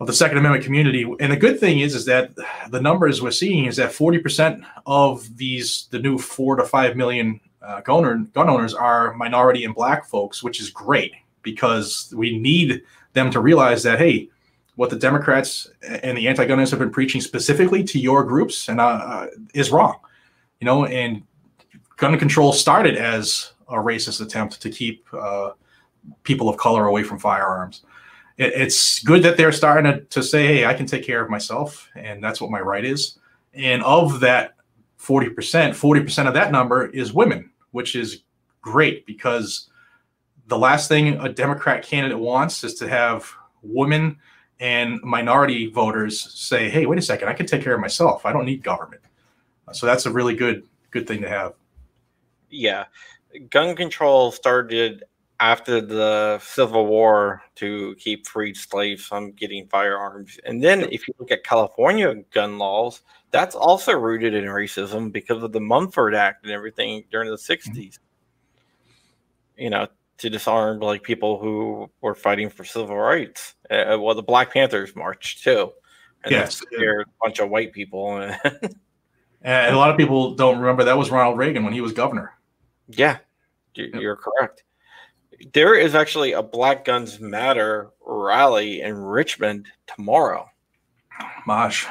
[0.00, 1.02] of the Second Amendment community.
[1.20, 2.34] And the good thing is, is that
[2.70, 6.96] the numbers we're seeing is that forty percent of these the new four to five
[6.96, 12.12] million uh, gun, owner, gun owners are minority and black folks, which is great because
[12.16, 14.28] we need them to realize that hey,
[14.76, 18.84] what the Democrats and the anti-gunners have been preaching specifically to your groups and uh,
[18.84, 19.98] uh, is wrong.
[20.60, 21.22] You know, and
[21.96, 25.50] gun control started as a racist attempt to keep uh,
[26.22, 27.82] people of color away from firearms.
[28.36, 31.30] It, it's good that they're starting to, to say, hey, I can take care of
[31.30, 33.18] myself, and that's what my right is.
[33.52, 34.56] And of that
[35.00, 38.22] 40%, 40% of that number is women, which is
[38.62, 39.68] great because
[40.46, 43.28] the last thing a Democrat candidate wants is to have
[43.62, 44.16] women
[44.60, 48.24] and minority voters say, "Hey, wait a second, I can take care of myself.
[48.24, 49.02] I don't need government."
[49.72, 51.54] So that's a really good good thing to have.
[52.48, 52.84] Yeah,
[53.50, 55.02] gun control started
[55.44, 60.40] after the Civil War to keep freed slaves from getting firearms.
[60.46, 65.42] And then if you look at California gun laws, that's also rooted in racism because
[65.42, 67.68] of the Mulford Act and everything during the 60s.
[67.68, 67.88] Mm-hmm.
[69.58, 73.54] You know, to disarm like people who were fighting for civil rights.
[73.70, 75.72] Uh, well, the Black Panthers marched too.
[76.24, 78.16] And yes, they're a bunch of white people.
[79.42, 82.32] and a lot of people don't remember that was Ronald Reagan when he was governor.
[82.88, 83.18] Yeah,
[83.74, 84.64] you're correct.
[85.52, 90.48] There is actually a Black Guns Matter rally in Richmond tomorrow.
[91.46, 91.86] Maj.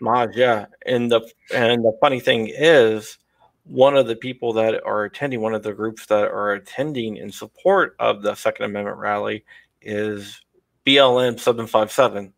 [0.00, 0.66] Maj, yeah.
[0.86, 1.20] And the
[1.54, 3.18] and the funny thing is,
[3.64, 7.32] one of the people that are attending, one of the groups that are attending in
[7.32, 9.44] support of the Second Amendment rally
[9.80, 10.40] is
[10.84, 12.32] BLM 757,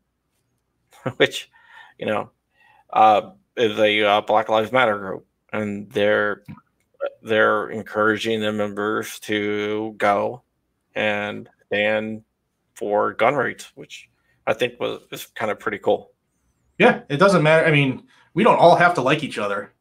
[1.16, 1.50] which,
[1.98, 2.30] you know,
[2.90, 5.26] uh, is a uh, Black Lives Matter group.
[5.52, 6.42] And they're
[7.22, 10.42] they're encouraging the members to go
[10.94, 12.22] and stand
[12.74, 14.08] for gun rights, which
[14.46, 16.12] I think was is kind of pretty cool.
[16.78, 17.66] Yeah, it doesn't matter.
[17.66, 19.72] I mean, we don't all have to like each other,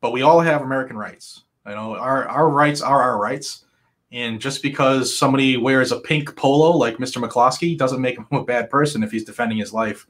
[0.00, 1.44] but we all have American rights.
[1.66, 3.64] You know, our our rights are our rights.
[4.12, 7.22] And just because somebody wears a pink polo like Mr.
[7.22, 10.06] McCloskey doesn't make him a bad person if he's defending his life,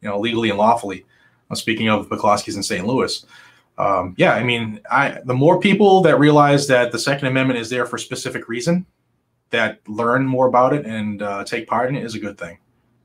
[0.00, 1.04] you know, legally and lawfully.
[1.50, 2.86] I'm speaking of McCloskeys in St.
[2.86, 3.24] Louis
[3.78, 7.70] um, yeah, I mean, I the more people that realize that the Second Amendment is
[7.70, 8.84] there for a specific reason,
[9.50, 12.58] that learn more about it and uh, take part in it is a good thing.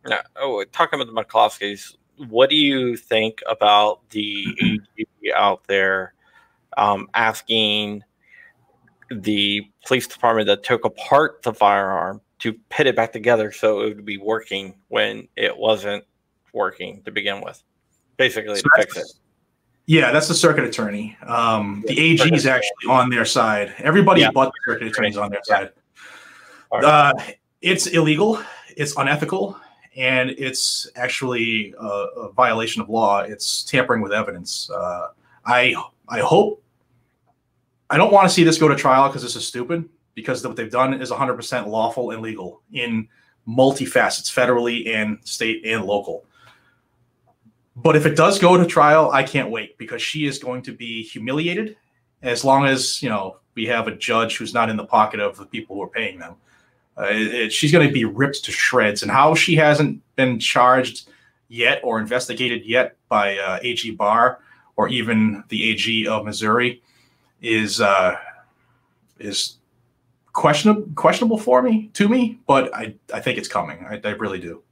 [0.07, 0.21] Yeah.
[0.35, 1.95] Oh, talking about the McCloskeys,
[2.27, 4.45] what do you think about the
[4.97, 6.13] AG out there
[6.75, 8.03] um, asking
[9.11, 13.95] the police department that took apart the firearm to put it back together so it
[13.95, 16.03] would be working when it wasn't
[16.51, 17.63] working to begin with?
[18.17, 19.13] Basically, so to fix it
[19.85, 21.17] yeah, that's the circuit attorney.
[21.25, 23.73] Um, the AG is actually on their side.
[23.79, 24.31] Everybody yeah.
[24.31, 25.71] but the circuit attorney is on their side.
[26.71, 27.13] Uh,
[27.61, 28.41] it's illegal.
[28.75, 29.59] It's unethical,
[29.95, 33.19] and it's actually a, a violation of law.
[33.19, 34.69] It's tampering with evidence.
[34.69, 35.07] Uh,
[35.45, 35.75] I
[36.07, 36.63] I hope
[37.89, 39.87] I don't want to see this go to trial because this is stupid.
[40.15, 43.07] Because what they've done is 100% lawful and legal in
[43.47, 46.25] multifacets, federally and state and local.
[47.75, 50.73] But if it does go to trial, I can't wait because she is going to
[50.73, 51.75] be humiliated
[52.21, 55.37] as long as, you know, we have a judge who's not in the pocket of
[55.37, 56.35] the people who are paying them.
[56.97, 59.01] Uh, it, it, she's going to be ripped to shreds.
[59.01, 61.09] And how she hasn't been charged
[61.47, 64.39] yet or investigated yet by uh, AG Barr
[64.75, 66.81] or even the AG of Missouri
[67.41, 68.17] is uh,
[69.19, 69.57] is
[70.31, 72.39] questionable questionable for me to me.
[72.47, 73.85] But I I think it's coming.
[73.87, 74.63] I, I really do.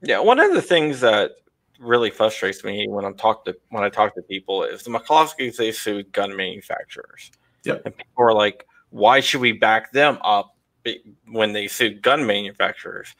[0.00, 1.32] Yeah, one of the things that
[1.78, 5.56] really frustrates me when I'm talk to when I talk to people is the McCloskeys
[5.56, 7.30] they sued gun manufacturers.
[7.64, 7.82] Yep.
[7.84, 10.56] And people are like, why should we back them up
[11.26, 13.14] when they sue gun manufacturers?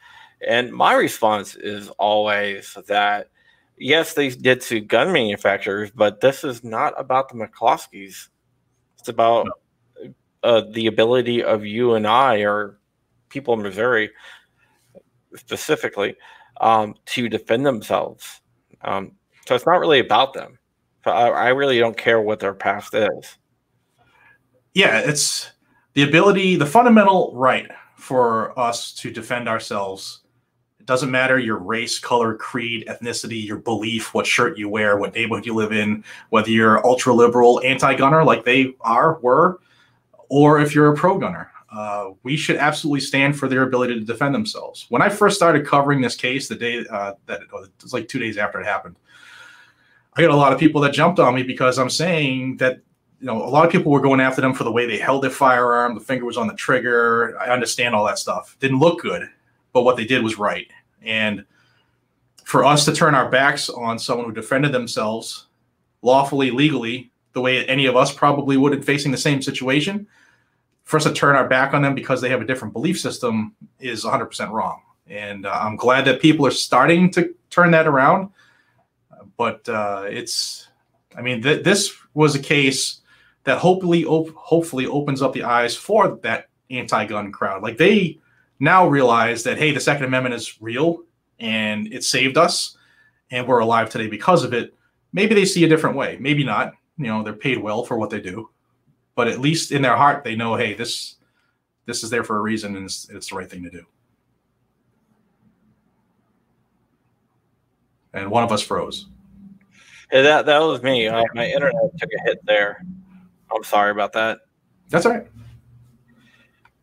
[0.45, 3.29] And my response is always that
[3.77, 8.29] yes, they did sue gun manufacturers, but this is not about the McCloskeys.
[8.99, 9.47] It's about
[10.01, 10.13] no.
[10.43, 12.79] uh, the ability of you and I, or
[13.29, 14.11] people in Missouri
[15.35, 16.15] specifically,
[16.61, 18.41] um, to defend themselves.
[18.81, 19.13] Um,
[19.45, 20.57] so it's not really about them.
[21.05, 23.37] I, I really don't care what their past is.
[24.73, 25.51] Yeah, it's
[25.93, 30.21] the ability, the fundamental right for us to defend ourselves
[30.79, 35.15] It doesn't matter your race, color, creed, ethnicity, your belief, what shirt you wear, what
[35.15, 39.59] neighborhood you live in, whether you're ultra liberal, anti gunner like they are, were,
[40.29, 41.49] or if you're a pro gunner.
[41.75, 44.85] Uh, we should absolutely stand for their ability to defend themselves.
[44.89, 48.19] When I first started covering this case, the day uh, that it was like two
[48.19, 48.95] days after it happened,
[50.13, 52.79] I got a lot of people that jumped on me because I'm saying that
[53.19, 55.23] you know a lot of people were going after them for the way they held
[55.23, 57.37] their firearm, the finger was on the trigger.
[57.39, 58.55] I understand all that stuff.
[58.61, 59.29] Didn't look good,
[59.73, 60.67] but what they did was right.
[61.01, 61.43] And
[62.45, 65.47] for us to turn our backs on someone who defended themselves
[66.01, 70.07] lawfully, legally, the way any of us probably would in facing the same situation,
[70.85, 73.55] for us to turn our back on them because they have a different belief system
[73.79, 74.81] is 100% wrong.
[75.07, 78.29] And uh, I'm glad that people are starting to turn that around.
[79.35, 80.67] But uh, it's,
[81.17, 83.01] I mean, th- this was a case
[83.43, 87.61] that hopefully, op- hopefully opens up the eyes for that anti-gun crowd.
[87.61, 88.19] Like they
[88.59, 91.03] now realize that hey, the Second Amendment is real
[91.39, 92.77] and it saved us,
[93.29, 94.73] and we're alive today because of it.
[95.11, 96.17] Maybe they see a different way.
[96.19, 96.73] Maybe not.
[96.97, 98.49] You know, they're paid well for what they do
[99.15, 101.15] but at least in their heart they know hey this
[101.85, 103.85] this is there for a reason and it's, it's the right thing to do.
[108.13, 109.07] And one of us froze.
[110.11, 111.07] Yeah, that that was me.
[111.07, 112.83] Uh, my internet took a hit there.
[113.53, 114.39] I'm sorry about that.
[114.89, 115.27] That's all right.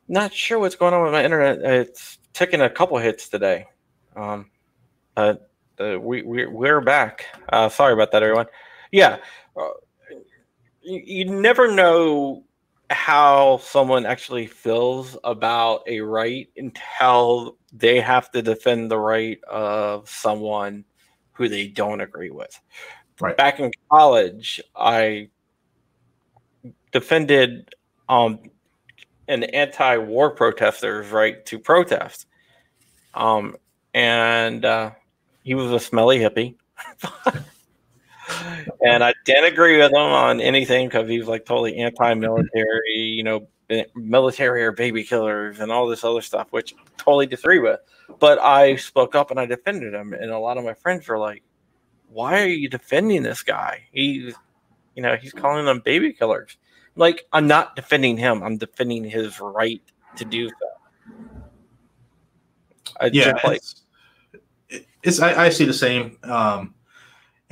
[0.09, 1.59] Not sure what's going on with my internet.
[1.59, 3.66] It's taking a couple hits today.
[4.14, 4.51] Um
[5.16, 5.35] uh,
[5.81, 7.27] uh we, we we're back.
[7.49, 8.47] Uh sorry about that everyone.
[8.90, 9.18] Yeah
[9.57, 9.68] uh,
[10.83, 12.45] you, never know
[12.90, 20.09] how someone actually feels about a right until they have to defend the right of
[20.09, 20.85] someone
[21.33, 22.59] who they don't agree with.
[23.21, 23.37] Right.
[23.37, 25.29] Back in college, I
[26.92, 27.75] defended
[28.09, 28.40] um,
[29.29, 32.27] an anti-war protester's right to protest.
[33.14, 33.57] Um,
[33.95, 34.90] and uh,
[35.42, 36.57] he was a smelly hippie.
[38.85, 43.23] and I didn't agree with him on anything because he was like totally anti-military, you
[43.23, 43.49] know,
[43.95, 47.81] military or baby killers and all this other stuff, which I totally disagree with.
[48.18, 51.18] But I spoke up and I defended him, and a lot of my friends were
[51.18, 51.42] like,
[52.09, 53.85] "Why are you defending this guy?
[53.92, 54.35] He's,
[54.95, 56.57] you know, he's calling them baby killers."
[56.95, 59.81] Like, I'm not defending him; I'm defending his right
[60.16, 61.42] to do so.
[63.01, 63.62] I yeah, like,
[64.68, 66.18] it's, it's I, I, see the same.
[66.23, 66.75] Um,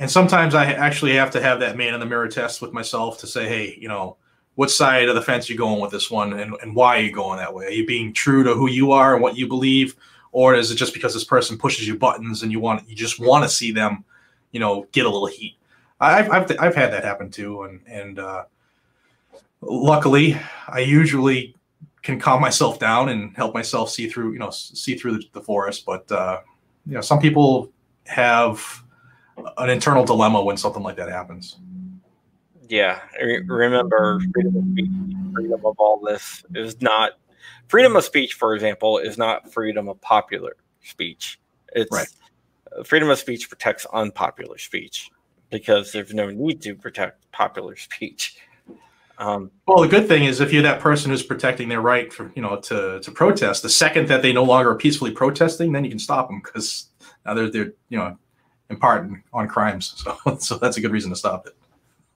[0.01, 3.19] and sometimes I actually have to have that man in the mirror test with myself
[3.19, 4.17] to say, hey, you know,
[4.55, 7.11] what side of the fence you going with this one and, and why are you
[7.11, 7.67] going that way?
[7.67, 9.95] Are you being true to who you are and what you believe?
[10.31, 13.19] Or is it just because this person pushes you buttons and you want you just
[13.19, 14.03] want to see them,
[14.51, 15.55] you know, get a little heat?
[15.99, 18.45] I've I've, I've had that happen too, and and uh,
[19.61, 20.35] luckily
[20.67, 21.55] I usually
[22.01, 25.41] can calm myself down and help myself see through you know see through the, the
[25.41, 25.85] forest.
[25.85, 26.39] But uh,
[26.87, 27.71] you know, some people
[28.07, 28.83] have
[29.57, 31.57] an internal dilemma when something like that happens.
[32.67, 37.11] Yeah, remember freedom of speech, freedom of all this is not
[37.67, 38.35] freedom of speech.
[38.35, 41.39] For example, is not freedom of popular speech.
[41.73, 42.07] It's right.
[42.85, 45.09] freedom of speech protects unpopular speech
[45.49, 48.37] because there's no need to protect popular speech.
[49.17, 52.31] Um, well, the good thing is if you're that person who's protecting their right for
[52.35, 55.83] you know to to protest, the second that they no longer are peacefully protesting, then
[55.83, 56.87] you can stop them because
[57.25, 58.17] now they're they're you know
[58.71, 60.03] in part on crimes.
[60.23, 61.55] So, so that's a good reason to stop it.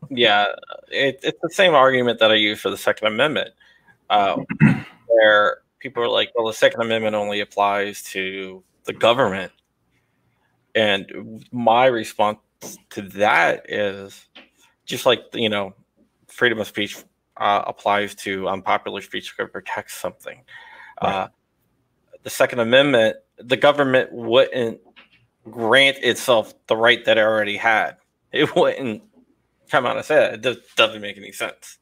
[0.09, 0.45] Yeah,
[0.87, 3.51] it, it's the same argument that I use for the Second Amendment,
[4.09, 4.37] uh,
[5.07, 9.51] where people are like, "Well, the Second Amendment only applies to the government,"
[10.73, 12.39] and my response
[12.91, 14.27] to that is
[14.85, 15.73] just like you know,
[16.27, 16.97] freedom of speech
[17.37, 20.41] uh, applies to unpopular speech to protect something.
[21.01, 21.13] Right.
[21.13, 21.27] Uh,
[22.23, 24.80] the Second Amendment, the government wouldn't
[25.49, 27.97] grant itself the right that it already had.
[28.31, 29.03] It wouldn't
[29.69, 30.45] come out and say it.
[30.45, 31.77] It doesn't make any sense.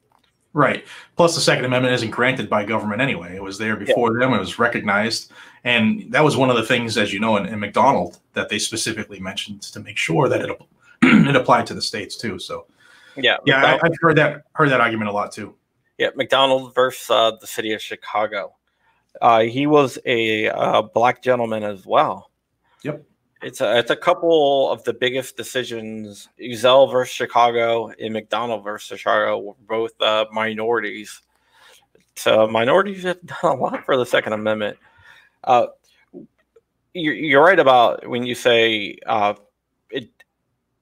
[0.52, 0.84] Right.
[1.16, 3.34] Plus, the Second Amendment isn't granted by government anyway.
[3.34, 4.20] It was there before yeah.
[4.20, 4.34] them.
[4.34, 5.32] It was recognized,
[5.64, 8.60] and that was one of the things, as you know, in, in McDonald that they
[8.60, 10.50] specifically mentioned to make sure that it
[11.02, 12.38] it applied to the states too.
[12.38, 12.66] So,
[13.16, 15.56] yeah, yeah, I, have heard that heard that argument a lot too.
[15.98, 18.54] Yeah, McDonald versus uh, the city of Chicago.
[19.20, 22.30] Uh, he was a uh, black gentleman as well.
[22.82, 23.02] Yep.
[23.44, 26.30] It's a, it's a couple of the biggest decisions.
[26.40, 31.20] Ezell versus Chicago and McDonald versus Chicago were both uh, minorities.
[32.16, 34.78] So minorities have done a lot for the Second Amendment.
[35.42, 35.66] Uh,
[36.94, 39.34] you're, you're, right about when you say uh,
[39.90, 40.08] it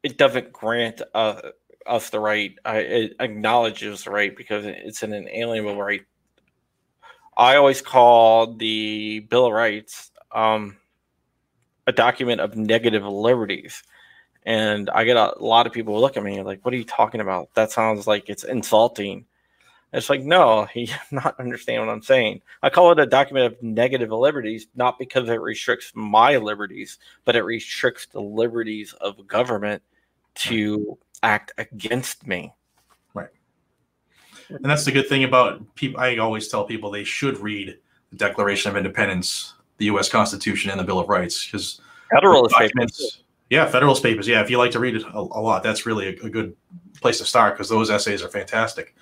[0.05, 1.41] it doesn't grant uh,
[1.87, 2.57] us the right.
[2.65, 6.03] it acknowledges the right because it's an inalienable right.
[7.37, 10.13] I always call the Bill of Rights.
[10.31, 10.77] Um,
[11.87, 13.83] a document of negative liberties.
[14.45, 16.85] And I get a, a lot of people look at me like, what are you
[16.85, 17.55] talking about?
[17.55, 19.27] That sounds like it's insulting.
[19.93, 22.43] It's like, no, he not understand what I'm saying.
[22.63, 27.37] I call it a document of negative liberties, not because it restricts my liberties, but
[27.37, 29.83] it restricts the liberties of government
[30.35, 32.53] to act against me.
[33.15, 33.29] Right.
[34.49, 36.01] And that's the good thing about people.
[36.01, 37.79] I always tell people they should read
[38.11, 40.09] the Declaration of Independence, the U.S.
[40.09, 43.23] Constitution, and the Bill of Rights because Federalist papers.
[43.53, 44.27] Yeah, Federalist Papers.
[44.27, 46.57] Yeah, if you like to read it a, a lot, that's really a, a good
[47.03, 48.95] place to start because those essays are fantastic.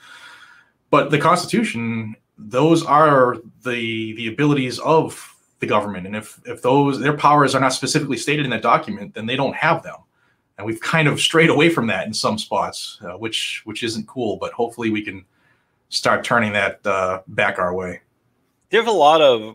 [0.90, 6.98] But the Constitution, those are the the abilities of the government, and if if those
[6.98, 9.98] their powers are not specifically stated in that document, then they don't have them.
[10.58, 14.08] And we've kind of strayed away from that in some spots, uh, which which isn't
[14.08, 14.36] cool.
[14.36, 15.24] But hopefully, we can
[15.90, 18.00] start turning that uh, back our way.
[18.70, 19.54] There's a lot of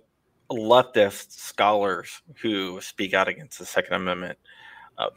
[0.52, 4.38] leftist scholars who speak out against the Second Amendment.
[4.98, 5.10] Uh,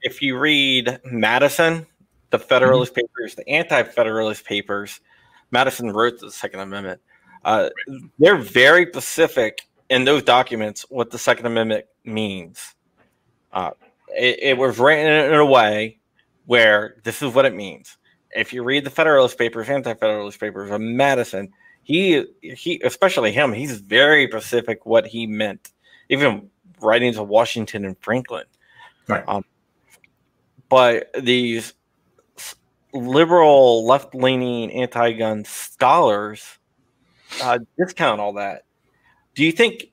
[0.00, 1.86] if you read Madison,
[2.30, 3.00] the Federalist mm-hmm.
[3.00, 5.00] Papers, the Anti-Federalist Papers,
[5.50, 7.00] Madison wrote the Second Amendment.
[7.44, 7.70] Uh,
[8.18, 12.74] they're very specific in those documents what the Second Amendment means.
[13.52, 13.72] Uh,
[14.08, 15.98] it, it, was written in a way
[16.46, 17.98] where this is what it means.
[18.30, 21.52] If you read the Federalist Papers, Anti-Federalist Papers of Madison,
[21.82, 25.72] he he, especially him, he's very specific what he meant.
[26.08, 28.44] Even writing to Washington and Franklin.
[29.08, 29.24] Right.
[29.26, 29.44] Um,
[30.68, 31.74] but these
[32.92, 36.58] liberal, left leaning, anti gun scholars
[37.42, 38.64] uh, discount all that.
[39.34, 39.92] Do you think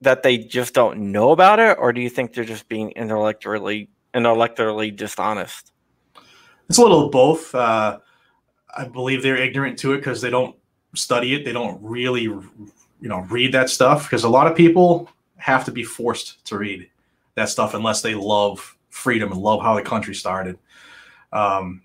[0.00, 3.90] that they just don't know about it, or do you think they're just being intellectually
[4.14, 5.72] intellectually dishonest?
[6.68, 7.54] It's a little of both.
[7.54, 7.98] Uh,
[8.74, 10.56] I believe they're ignorant to it because they don't
[10.94, 11.44] study it.
[11.44, 12.50] They don't really, you
[13.00, 14.04] know, read that stuff.
[14.04, 16.88] Because a lot of people have to be forced to read
[17.34, 20.58] that stuff unless they love freedom and love how the country started.
[21.32, 21.82] Um,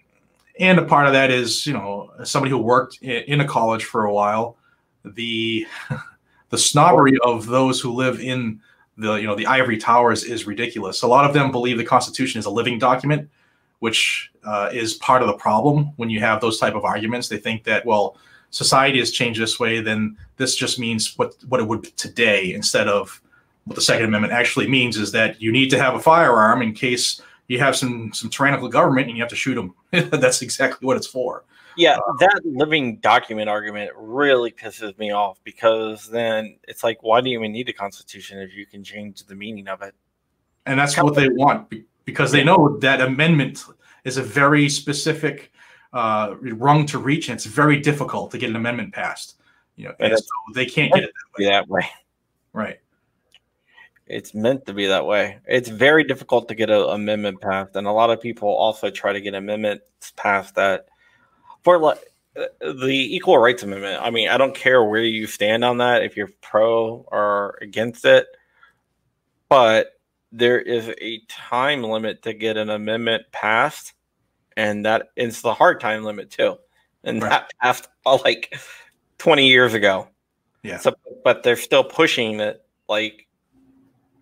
[0.59, 4.05] and a part of that is you know somebody who worked in a college for
[4.05, 4.57] a while
[5.03, 5.65] the
[6.49, 8.59] the snobbery of those who live in
[8.97, 12.39] the you know the ivory towers is ridiculous a lot of them believe the constitution
[12.39, 13.29] is a living document
[13.79, 17.37] which uh, is part of the problem when you have those type of arguments they
[17.37, 18.17] think that well
[18.55, 22.53] society has changed this way then this just means what what it would be today
[22.53, 23.21] instead of
[23.65, 26.73] what the second amendment actually means is that you need to have a firearm in
[26.73, 29.73] case you have some some tyrannical government and you have to shoot them.
[30.09, 31.43] That's exactly what it's for.
[31.77, 37.19] Yeah, uh, that living document argument really pisses me off because then it's like, why
[37.19, 39.93] do you even need a constitution if you can change the meaning of it?
[40.65, 41.71] And that's what they want
[42.05, 43.65] because they know that amendment
[44.05, 45.51] is a very specific
[45.95, 49.39] uh, rung to reach, and it's very difficult to get an amendment passed.
[49.77, 51.49] You know, and so they can't get it that way.
[51.49, 51.89] That way.
[52.53, 52.79] Right.
[54.05, 55.39] It's meant to be that way.
[55.47, 59.13] It's very difficult to get an amendment passed, and a lot of people also try
[59.13, 60.85] to get amendments passed that
[61.63, 61.97] for like
[62.59, 64.01] the equal rights amendment.
[64.03, 68.05] I mean, I don't care where you stand on that, if you're pro or against
[68.05, 68.27] it,
[69.49, 69.93] but
[70.31, 73.93] there is a time limit to get an amendment passed,
[74.57, 76.57] and that is the hard time limit too.
[77.03, 77.29] And right.
[77.29, 78.55] that passed uh, like
[79.17, 80.07] 20 years ago.
[80.63, 80.77] Yeah.
[80.77, 80.93] So,
[81.23, 83.27] but they're still pushing it like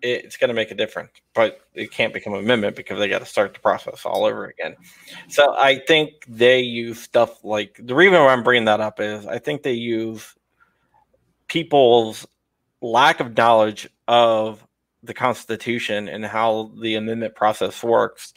[0.02, 3.20] it's going to make a difference, but it can't become an amendment because they got
[3.20, 4.76] to start the process all over again.
[5.28, 9.26] So I think they use stuff like the reason why I'm bringing that up is
[9.26, 10.34] I think they use
[11.48, 12.26] people's
[12.82, 14.66] lack of knowledge of
[15.02, 18.34] the Constitution and how the amendment process works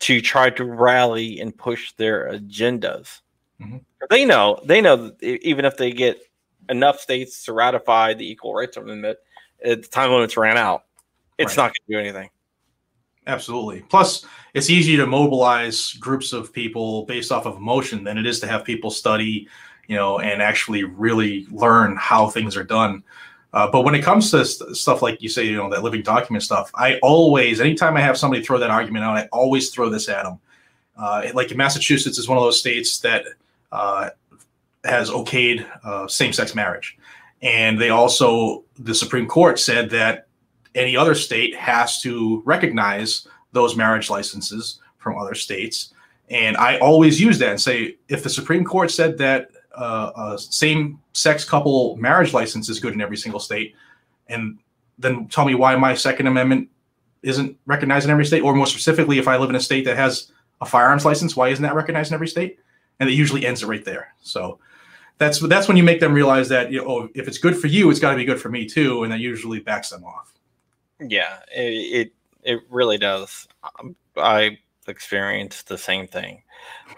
[0.00, 3.20] to try to rally and push their agendas.
[3.60, 3.78] Mm-hmm.
[4.08, 6.20] They know, they know, even if they get
[6.68, 9.18] enough states to ratify the Equal Rights Amendment,
[9.62, 10.84] the time limits ran out
[11.40, 11.64] it's right.
[11.64, 12.30] not going to do anything.
[13.26, 13.80] Absolutely.
[13.88, 18.40] Plus, it's easier to mobilize groups of people based off of emotion than it is
[18.40, 19.48] to have people study,
[19.86, 23.02] you know, and actually really learn how things are done.
[23.52, 26.02] Uh, but when it comes to st- stuff like you say, you know, that living
[26.02, 29.88] document stuff, I always, anytime I have somebody throw that argument out, I always throw
[29.88, 30.38] this at them.
[30.96, 33.24] Uh, like Massachusetts is one of those states that
[33.72, 34.10] uh,
[34.84, 36.96] has okayed uh, same-sex marriage,
[37.42, 40.26] and they also the Supreme Court said that
[40.74, 45.92] any other state has to recognize those marriage licenses from other states.
[46.28, 50.32] And I always use that and say, if the Supreme Court said that Uh, uh,
[50.34, 53.74] a same-sex couple marriage license is good in every single state,
[54.28, 54.58] and
[54.98, 56.68] then tell me why my Second Amendment
[57.22, 59.96] isn't recognized in every state, or more specifically, if I live in a state that
[59.96, 62.58] has a firearms license, why isn't that recognized in every state?
[62.98, 64.14] And it usually ends right there.
[64.20, 64.58] So
[65.16, 67.66] that's that's when you make them realize that you know, oh, if it's good for
[67.66, 70.34] you, it's got to be good for me too, and that usually backs them off.
[71.00, 72.12] Yeah, it it,
[72.42, 73.48] it really does.
[74.16, 76.42] I experienced the same thing.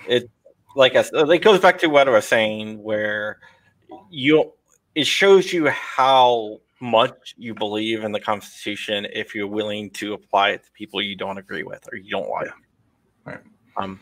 [0.08, 0.30] It
[0.74, 3.38] like I, it goes back to what I was saying, where
[4.10, 4.52] you
[4.94, 10.50] it shows you how much you believe in the Constitution if you're willing to apply
[10.50, 12.48] it to people you don't agree with or you don't like.
[13.24, 13.40] Right.
[13.76, 14.00] Um,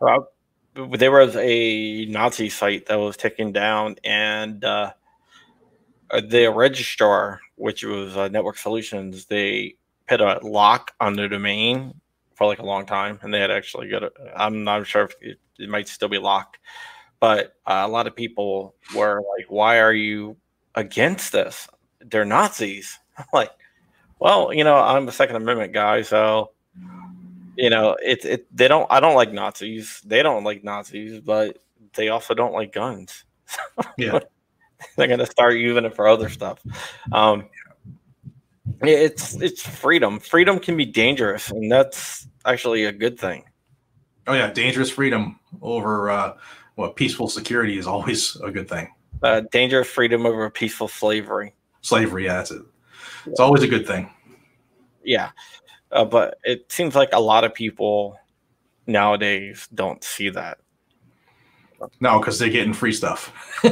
[0.00, 0.28] well,
[0.74, 4.92] there was a Nazi site that was taken down, and uh,
[6.10, 9.76] the registrar, which was uh, Network Solutions, they
[10.08, 12.00] put a lock on the domain
[12.34, 14.02] for like a long time, and they had actually got.
[14.02, 16.58] A, I'm not sure if it, it might still be locked,
[17.20, 20.36] but uh, a lot of people were like, "Why are you
[20.74, 21.68] against this?
[22.00, 23.50] They're Nazis." I'm like,
[24.18, 26.50] well, you know, I'm a Second Amendment guy, so
[27.56, 28.46] you know, it's it.
[28.56, 28.86] They don't.
[28.90, 30.00] I don't like Nazis.
[30.04, 31.58] They don't like Nazis, but
[31.94, 33.24] they also don't like guns.
[33.96, 34.18] Yeah,
[34.96, 36.60] they're gonna start using it for other stuff.
[37.12, 37.46] Um,
[38.82, 40.18] it's it's freedom.
[40.18, 43.44] Freedom can be dangerous, and that's actually a good thing.
[44.26, 46.36] Oh yeah, dangerous freedom over uh,
[46.76, 48.92] what peaceful security is always a good thing.
[49.22, 51.54] Uh, dangerous freedom over peaceful slavery.
[51.82, 52.62] Slavery, yeah, that's it.
[53.26, 54.10] It's always a good thing.
[55.02, 55.30] Yeah,
[55.92, 58.18] uh, but it seems like a lot of people
[58.86, 60.58] nowadays don't see that.
[62.00, 63.32] No, because they're getting free stuff.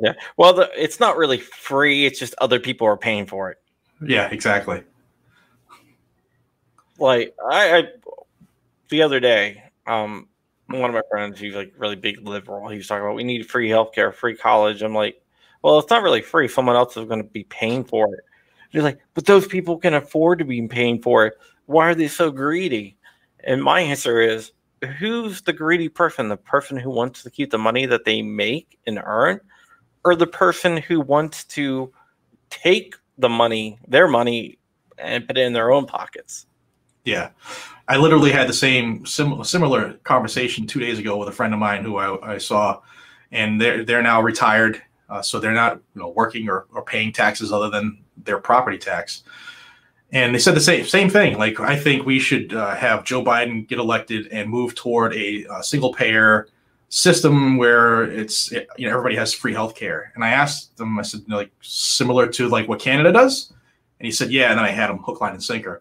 [0.00, 0.12] yeah.
[0.36, 2.06] Well, the, it's not really free.
[2.06, 3.58] It's just other people are paying for it.
[4.06, 4.82] Yeah, exactly.
[6.98, 7.82] Like I, I
[8.88, 10.28] the other day, um,
[10.66, 12.68] one of my friends, he's like really big liberal.
[12.68, 14.82] He was talking about we need free healthcare, free college.
[14.82, 15.22] I'm like,
[15.62, 16.48] well, it's not really free.
[16.48, 18.20] Someone else is going to be paying for it.
[18.70, 21.34] You're like, but those people can afford to be paying for it.
[21.66, 22.96] Why are they so greedy?
[23.44, 24.52] And my answer is,
[24.98, 26.28] who's the greedy person?
[26.28, 29.40] The person who wants to keep the money that they make and earn,
[30.04, 31.92] or the person who wants to
[32.50, 34.58] take the money, their money,
[34.98, 36.46] and put it in their own pockets?
[37.08, 37.30] Yeah.
[37.88, 41.58] I literally had the same sim- similar conversation two days ago with a friend of
[41.58, 42.82] mine who I, I saw,
[43.32, 47.12] and they're they're now retired, uh, so they're not you know working or, or paying
[47.12, 49.22] taxes other than their property tax.
[50.12, 51.38] And they said the same same thing.
[51.38, 55.46] Like I think we should uh, have Joe Biden get elected and move toward a,
[55.50, 56.48] a single payer
[56.90, 60.12] system where it's it, you know everybody has free health care.
[60.14, 63.50] And I asked them, I said like similar to like what Canada does,
[63.98, 64.50] and he said yeah.
[64.50, 65.80] And then I had him hook, line, and sinker.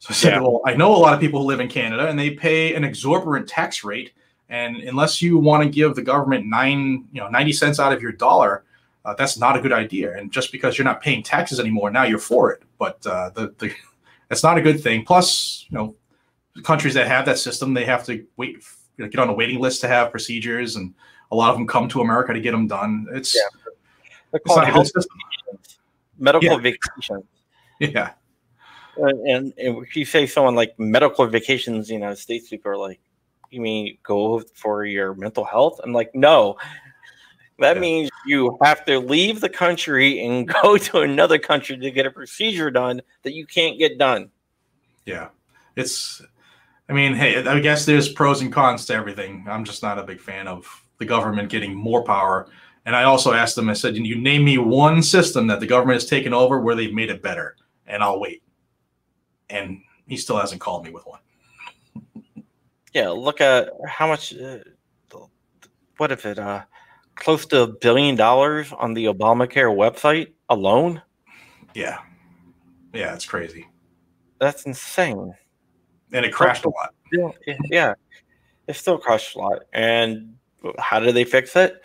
[0.00, 0.40] So I said, yeah.
[0.40, 2.84] well, I know a lot of people who live in Canada and they pay an
[2.84, 4.12] exorbitant tax rate.
[4.48, 8.00] And unless you want to give the government nine, you know, 90 cents out of
[8.00, 8.64] your dollar,
[9.04, 10.16] uh, that's not a good idea.
[10.16, 12.62] And just because you're not paying taxes anymore, now you're for it.
[12.78, 13.72] But uh, the, the
[14.28, 15.04] that's not a good thing.
[15.04, 15.96] Plus, you know,
[16.62, 18.62] countries that have that system, they have to wait,
[18.96, 20.94] you know, get on a waiting list to have procedures, and
[21.30, 23.06] a lot of them come to America to get them done.
[23.12, 23.70] It's, yeah.
[24.32, 25.18] it's not a good system.
[26.18, 26.56] Medical yeah.
[26.58, 27.24] vacations.
[27.80, 28.10] Yeah.
[29.00, 32.70] Uh, and, and if you say someone like medical vacations you know, United States, people
[32.70, 33.00] are like,
[33.50, 35.80] you mean go for your mental health?
[35.82, 36.58] I'm like, no,
[37.58, 37.80] that yeah.
[37.80, 42.10] means you have to leave the country and go to another country to get a
[42.10, 44.30] procedure done that you can't get done.
[45.04, 45.28] Yeah.
[45.76, 46.22] It's,
[46.88, 49.46] I mean, hey, I guess there's pros and cons to everything.
[49.48, 50.66] I'm just not a big fan of
[50.98, 52.48] the government getting more power.
[52.84, 56.00] And I also asked them, I said, you name me one system that the government
[56.00, 57.54] has taken over where they've made it better,
[57.86, 58.42] and I'll wait.
[59.50, 61.20] And he still hasn't called me with one.
[62.92, 64.34] Yeah, look at how much.
[64.34, 64.58] Uh,
[65.98, 66.38] what if it?
[66.38, 66.62] Uh,
[67.16, 71.02] close to a billion dollars on the Obamacare website alone.
[71.74, 71.98] Yeah.
[72.94, 73.66] Yeah, it's crazy.
[74.38, 75.34] That's insane.
[76.12, 76.94] And it crashed a lot.
[77.70, 77.94] Yeah.
[78.66, 79.62] It still crashed a lot.
[79.72, 80.36] And
[80.78, 81.82] how did they fix it?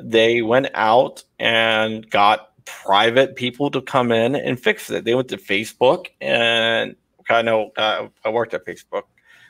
[0.00, 5.04] They went out and got private people to come in and fix it.
[5.04, 6.96] They went to Facebook and
[7.28, 9.04] I know uh, I worked at Facebook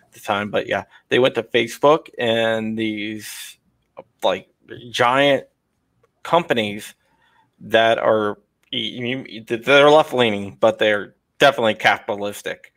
[0.05, 3.59] at the time, but yeah, they went to Facebook and these
[4.23, 4.49] like
[4.91, 5.45] giant
[6.23, 6.95] companies
[7.61, 8.39] that are
[8.73, 12.73] they're left leaning, but they're definitely capitalistic.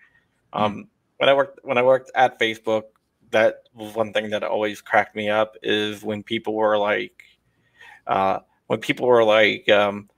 [0.53, 0.61] Mm.
[0.61, 0.87] Um,
[1.17, 2.83] when I worked when I worked at Facebook,
[3.31, 7.23] that was one thing that always cracked me up is when people were like,
[8.07, 10.09] uh, when people were like, um,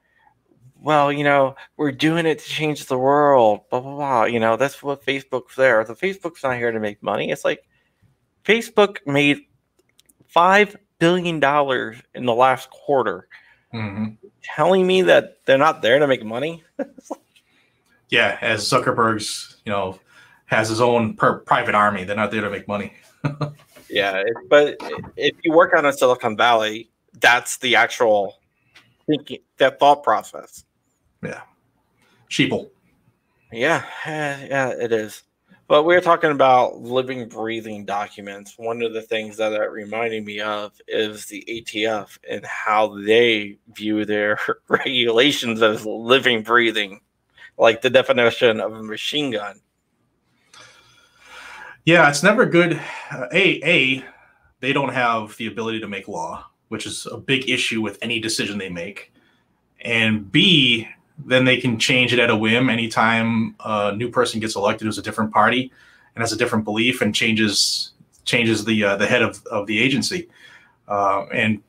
[0.81, 4.23] well, you know, we're doing it to change the world, blah blah blah.
[4.25, 5.83] You know, that's what Facebook's there.
[5.83, 7.29] The Facebook's not here to make money.
[7.29, 7.63] It's like
[8.43, 9.45] Facebook made
[10.27, 13.27] five billion dollars in the last quarter.
[13.73, 14.15] Mm-hmm.
[14.41, 16.63] Telling me that they're not there to make money.
[18.09, 19.99] yeah, as Zuckerberg's, you know,
[20.45, 22.03] has his own per- private army.
[22.03, 22.93] They're not there to make money.
[23.89, 24.77] yeah, but
[25.15, 28.39] if you work on a Silicon Valley, that's the actual
[29.05, 30.65] thinking, that thought process.
[31.23, 31.41] Yeah.
[32.29, 32.69] sheeple.
[33.51, 35.23] Yeah, yeah, it is.
[35.67, 38.55] But we are talking about living, breathing documents.
[38.57, 43.57] One of the things that that reminded me of is the ATF and how they
[43.73, 46.99] view their regulations as living, breathing,
[47.57, 49.61] like the definition of a machine gun.
[51.85, 52.73] Yeah, it's never good.
[53.09, 54.05] Uh, a a
[54.59, 58.19] they don't have the ability to make law, which is a big issue with any
[58.19, 59.13] decision they make.
[59.79, 60.87] And B,
[61.25, 64.97] then they can change it at a whim anytime a new person gets elected who's
[64.97, 65.71] a different party
[66.15, 67.91] and has a different belief and changes
[68.25, 70.29] changes the uh, the head of, of the agency.
[70.87, 71.61] Uh, and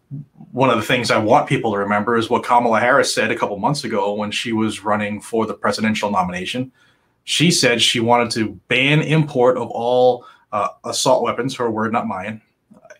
[0.50, 3.36] one of the things I want people to remember is what Kamala Harris said a
[3.36, 6.72] couple months ago when she was running for the presidential nomination.
[7.24, 12.06] She said she wanted to ban import of all uh, assault weapons, her word, not
[12.06, 12.42] mine,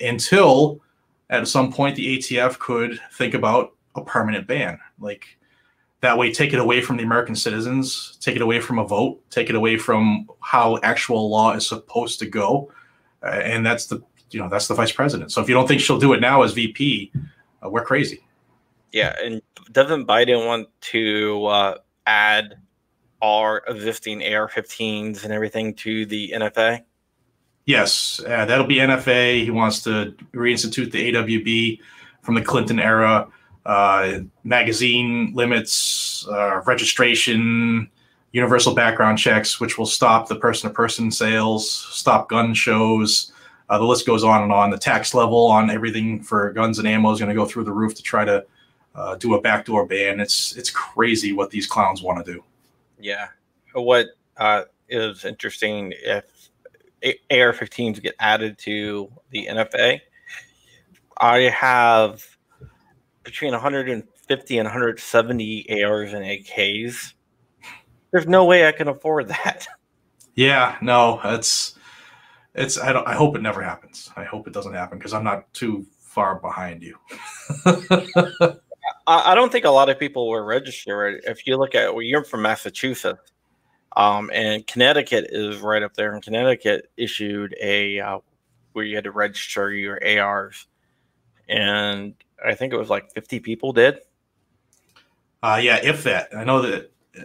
[0.01, 0.81] until
[1.29, 4.79] at some point the ATF could think about a permanent ban.
[5.01, 5.37] Like
[6.03, 9.21] that way, take it away from the American citizens, take it away from a vote,
[9.31, 12.71] take it away from how actual law is supposed to go.
[13.23, 15.31] Uh, and that's the you know that's the vice president.
[15.31, 17.13] So if you don't think she'll do it now as VP,
[17.65, 18.25] uh, we're crazy.
[18.91, 19.41] Yeah, and
[19.71, 22.57] doesn't Biden want to uh, add
[23.23, 26.83] our existing AR-15s and everything to the NFA?
[27.65, 29.45] Yes, uh, that'll be NFA.
[29.45, 31.79] He wants to reinstitute the AWB
[32.23, 33.29] from the Clinton era.
[33.65, 37.89] Uh, magazine limits, uh, registration,
[38.33, 43.33] universal background checks, which will stop the person-to-person sales, stop gun shows.
[43.69, 44.71] Uh, the list goes on and on.
[44.71, 47.73] The tax level on everything for guns and ammo is going to go through the
[47.73, 48.45] roof to try to
[48.95, 50.21] uh, do a backdoor ban.
[50.21, 52.45] It's it's crazy what these clowns want to do.
[52.99, 53.29] Yeah,
[53.75, 56.51] what uh, is interesting if
[57.31, 60.01] AR-15s get added to the NFA.
[61.19, 62.32] I have
[63.23, 67.13] between 150 and 170 ARs and AKs.
[68.11, 69.67] There's no way I can afford that.
[70.35, 71.79] Yeah, no, it's
[72.55, 72.79] it's.
[72.79, 73.07] I don't.
[73.07, 74.11] I hope it never happens.
[74.17, 76.97] I hope it doesn't happen because I'm not too far behind you.
[79.07, 81.25] I don't think a lot of people will register it.
[81.27, 83.21] If you look at, well, you're from Massachusetts.
[83.97, 86.15] Um, and Connecticut is right up there.
[86.15, 88.19] And Connecticut issued a uh,
[88.73, 90.67] where you had to register your ARs,
[91.49, 92.15] and
[92.45, 93.99] I think it was like 50 people did.
[95.43, 96.35] Uh, yeah, if that.
[96.37, 96.93] I know that.
[97.19, 97.23] Uh,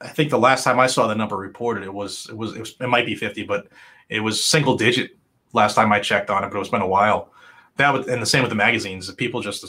[0.00, 2.60] I think the last time I saw the number reported, it was it was it,
[2.60, 3.68] was, it might be 50, but
[4.10, 5.12] it was single digit
[5.54, 6.50] last time I checked on it.
[6.50, 7.32] But it's been a while.
[7.76, 9.10] That was, and the same with the magazines.
[9.12, 9.64] People just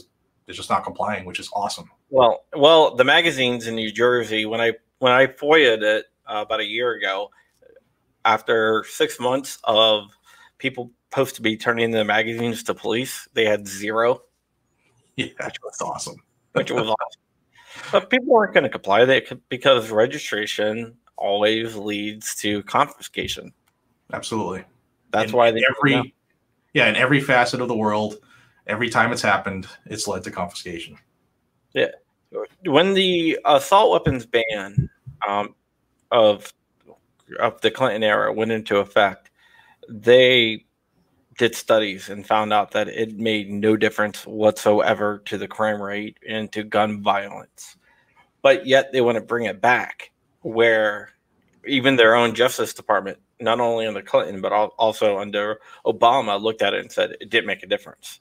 [0.46, 1.90] they're just not complying, which is awesome.
[2.10, 6.60] Well, well, the magazines in New Jersey when I when I FOIA'd it uh, about
[6.60, 7.30] a year ago.
[8.26, 10.10] After six months of
[10.58, 14.22] people supposed to be turning the magazines to police, they had zero.
[15.18, 16.18] Yeah, which was awesome.
[16.54, 17.22] which was awesome.
[17.92, 23.54] But people weren't going to comply they, because registration always leads to confiscation.
[24.14, 24.64] Absolutely.
[25.12, 26.14] That's in why they every
[26.74, 28.18] yeah in every facet of the world,
[28.68, 30.98] every time it's happened, it's led to confiscation.
[31.74, 31.92] Yeah.
[32.66, 34.90] When the assault weapons ban
[35.28, 35.56] um,
[36.12, 36.52] of
[37.40, 39.32] of the Clinton era went into effect,
[39.90, 40.65] they
[41.38, 46.18] did studies and found out that it made no difference whatsoever to the crime rate
[46.28, 47.78] and to gun violence.
[48.42, 50.12] But yet they want to bring it back
[50.42, 51.10] where
[51.68, 56.74] even their own Justice Department, not only under Clinton, but also under Obama, looked at
[56.74, 58.20] it and said it didn't make a difference.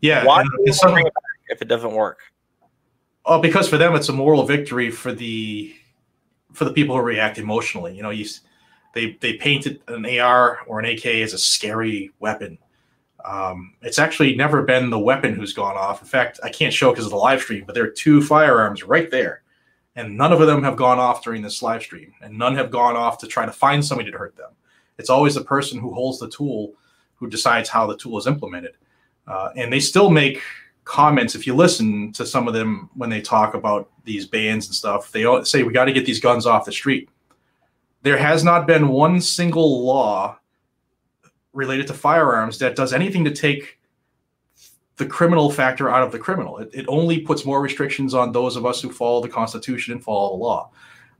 [0.00, 0.24] Yeah.
[0.24, 2.20] Why bring it back if it doesn't work?
[3.24, 5.74] Oh, because for them it's a moral victory for the
[6.52, 7.94] for the people who react emotionally.
[7.96, 8.26] You know, you
[8.96, 12.58] they they painted an AR or an AK as a scary weapon.
[13.24, 16.00] Um, it's actually never been the weapon who's gone off.
[16.00, 18.82] In fact, I can't show because of the live stream, but there are two firearms
[18.84, 19.42] right there,
[19.96, 22.96] and none of them have gone off during this live stream, and none have gone
[22.96, 24.50] off to try to find somebody to hurt them.
[24.96, 26.72] It's always the person who holds the tool
[27.16, 28.76] who decides how the tool is implemented,
[29.26, 30.40] uh, and they still make
[30.84, 34.74] comments, if you listen to some of them when they talk about these bans and
[34.74, 37.10] stuff, they all say we got to get these guns off the street.
[38.06, 40.38] There has not been one single law
[41.52, 43.80] related to firearms that does anything to take
[44.94, 46.58] the criminal factor out of the criminal.
[46.58, 50.04] It, it only puts more restrictions on those of us who follow the Constitution and
[50.04, 50.70] follow the law.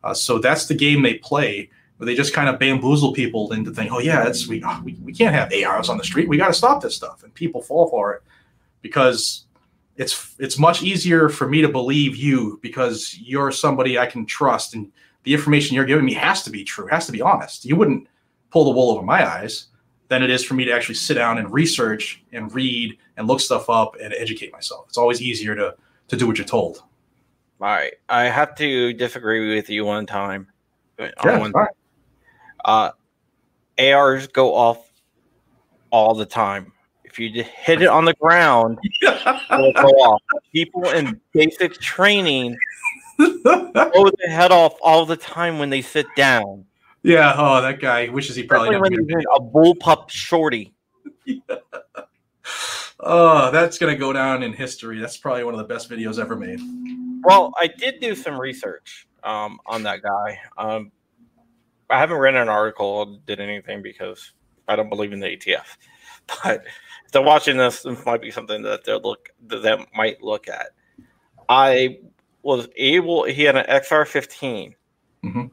[0.04, 3.72] Uh, so that's the game they play, where they just kind of bamboozle people into
[3.72, 6.28] thinking, "Oh yeah, it's we, we we can't have ARs on the street.
[6.28, 8.22] We got to stop this stuff," and people fall for it
[8.80, 9.46] because
[9.96, 14.76] it's it's much easier for me to believe you because you're somebody I can trust
[14.76, 14.92] and
[15.26, 17.64] the information you're giving me has to be true, has to be honest.
[17.64, 18.06] You wouldn't
[18.50, 19.66] pull the wool over my eyes
[20.06, 23.40] than it is for me to actually sit down and research and read and look
[23.40, 24.86] stuff up and educate myself.
[24.88, 25.74] It's always easier to
[26.08, 26.78] to do what you're told.
[27.60, 30.46] All right, I have to disagree with you one time.
[31.00, 31.52] on Yeah, one-
[32.64, 32.90] uh,
[33.76, 34.88] ARs go off
[35.90, 36.72] all the time.
[37.02, 40.22] If you hit it on the ground, it'll go off.
[40.52, 42.56] People in basic training
[43.18, 46.64] blow their head off all the time when they sit down.
[47.02, 47.34] yeah.
[47.36, 50.74] Oh, that guy wishes he probably never when made a bullpup shorty.
[53.00, 54.98] Oh, that's gonna go down in history.
[54.98, 56.60] That's probably one of the best videos ever made.
[57.22, 60.40] Well, I did do some research um, on that guy.
[60.56, 60.90] Um,
[61.90, 64.32] I haven't read an article or did anything because
[64.66, 65.64] I don't believe in the ATF.
[66.42, 66.64] But
[67.04, 70.48] if they're watching this, this might be something that they look that they might look
[70.48, 70.70] at.
[71.48, 72.00] I
[72.46, 73.24] was able.
[73.24, 74.74] He had an XR15
[75.24, 75.50] Mhm.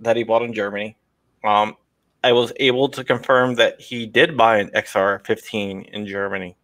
[0.00, 0.96] That he bought in Germany.
[1.42, 1.74] Um,
[2.22, 6.56] I was able to confirm that he did buy an XR15 in Germany,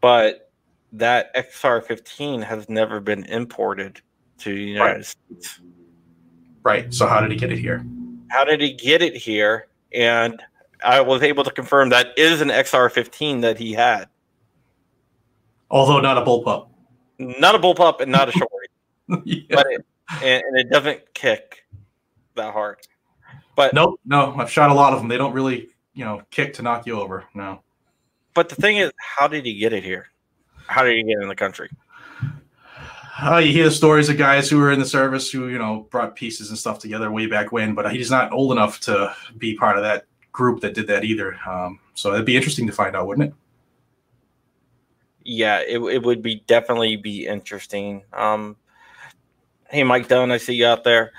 [0.00, 0.50] but
[0.92, 4.00] that XR15 has never been imported
[4.38, 5.04] to the United Right.
[5.04, 5.60] States.
[6.62, 6.92] Right.
[6.92, 7.84] So how did he get it here?
[8.30, 9.68] How did he get it here?
[9.92, 10.42] And
[10.84, 14.08] I was able to confirm that is an XR15 that he had,
[15.70, 16.68] Although not a bullpup.
[17.18, 18.68] Not a bullpup and not a shorty,
[19.24, 19.42] yeah.
[19.50, 19.84] but it,
[20.22, 21.64] and, and it doesn't kick
[22.36, 22.78] that hard.
[23.56, 24.00] But Nope.
[24.04, 25.08] No, I've shot a lot of them.
[25.08, 27.24] They don't really, you know, kick to knock you over.
[27.34, 27.60] No.
[28.34, 30.06] but the thing is, how did he get it here?
[30.68, 31.70] How did he get in the country?
[33.20, 35.88] Uh, you hear the stories of guys who were in the service who, you know,
[35.90, 39.56] brought pieces and stuff together way back when, but he's not old enough to be
[39.56, 41.36] part of that group that did that either.
[41.44, 43.34] Um, so it'd be interesting to find out, wouldn't it?
[45.28, 48.02] Yeah, it, it would be definitely be interesting.
[48.14, 48.56] Um,
[49.68, 51.12] hey, Mike Dunn, I see you out there.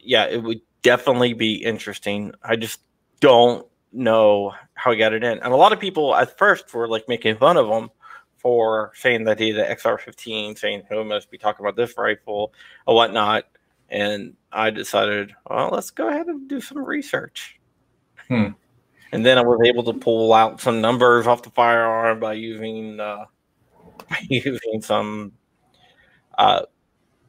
[0.00, 2.32] Yeah, it would definitely be interesting.
[2.42, 2.80] I just
[3.20, 5.38] don't know how he got it in.
[5.38, 7.90] And a lot of people at first were like making fun of him
[8.36, 12.52] for saying that he had an XR15, saying who must be talking about this rifle
[12.84, 13.44] or whatnot.
[13.88, 17.60] And I decided, well, let's go ahead and do some research.
[18.26, 18.48] Hmm.
[19.12, 22.98] And then I was able to pull out some numbers off the firearm by using
[22.98, 23.26] uh,
[24.28, 25.32] using some
[26.38, 26.62] uh,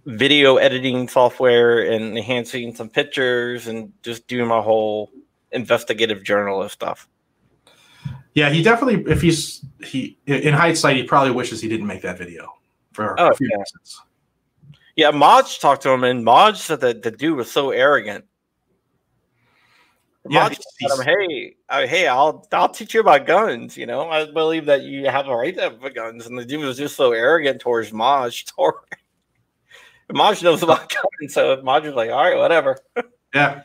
[0.06, 5.12] video editing software and enhancing some pictures and just doing my whole
[5.52, 7.08] investigative journalist stuff.
[8.34, 9.12] Yeah, he definitely.
[9.12, 12.52] If he's he in hindsight, he probably wishes he didn't make that video
[12.92, 13.58] for Oh, a few yeah.
[13.58, 14.02] reasons.
[14.96, 18.26] Yeah, Maj talked to him, and Maj said that the dude was so arrogant.
[20.30, 23.76] Yeah, him, "Hey, uh, hey, I'll I'll teach you about guns.
[23.76, 26.62] You know, I believe that you have a right to have guns." And the dude
[26.62, 28.46] was just so arrogant towards Maj.
[28.56, 28.76] Toward
[30.14, 32.78] Maj knows about guns, so Maj was like, "All right, whatever."
[33.34, 33.64] Yeah,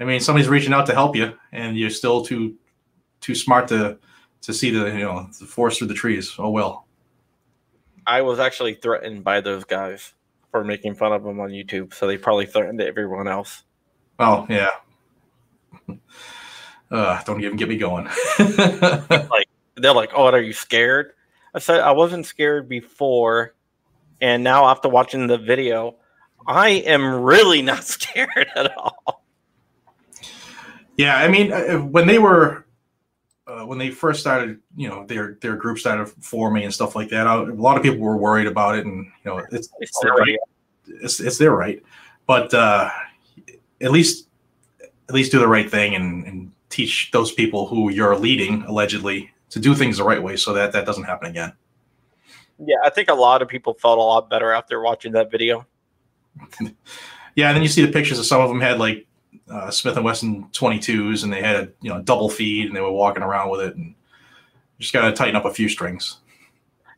[0.00, 2.56] I mean, somebody's reaching out to help you, and you're still too
[3.20, 3.98] too smart to
[4.42, 6.34] to see the you know the forest through the trees.
[6.38, 6.86] Oh well.
[8.06, 10.14] I was actually threatened by those guys
[10.50, 13.62] for making fun of them on YouTube, so they probably threatened everyone else.
[14.18, 14.70] Oh yeah.
[16.90, 18.08] Uh, don't even get me going.
[18.38, 21.12] Like they're like, "Oh, are you scared?"
[21.54, 23.54] I said, "I wasn't scared before,
[24.20, 25.96] and now after watching the video,
[26.46, 29.24] I am really not scared at all."
[30.96, 32.66] yeah, I mean, uh, when they were
[33.50, 37.08] uh, when they first started, you know, their their group started forming and stuff like
[37.08, 37.26] that.
[37.26, 40.12] I, a lot of people were worried about it, and you know, it's it's their
[40.12, 40.38] right.
[40.86, 41.82] It's, it's their right,
[42.26, 42.90] but uh,
[43.80, 44.28] at least
[45.10, 49.32] at least do the right thing and, and teach those people who you're leading allegedly
[49.50, 51.52] to do things the right way, so that that doesn't happen again.
[52.64, 55.66] Yeah, I think a lot of people felt a lot better after watching that video.
[57.36, 59.06] Yeah, and then you see the pictures of some of them had like
[59.48, 62.80] uh, Smith and Wesson 22s, and they had a you know double feed, and they
[62.80, 63.94] were walking around with it, and
[64.80, 66.18] just got to tighten up a few strings.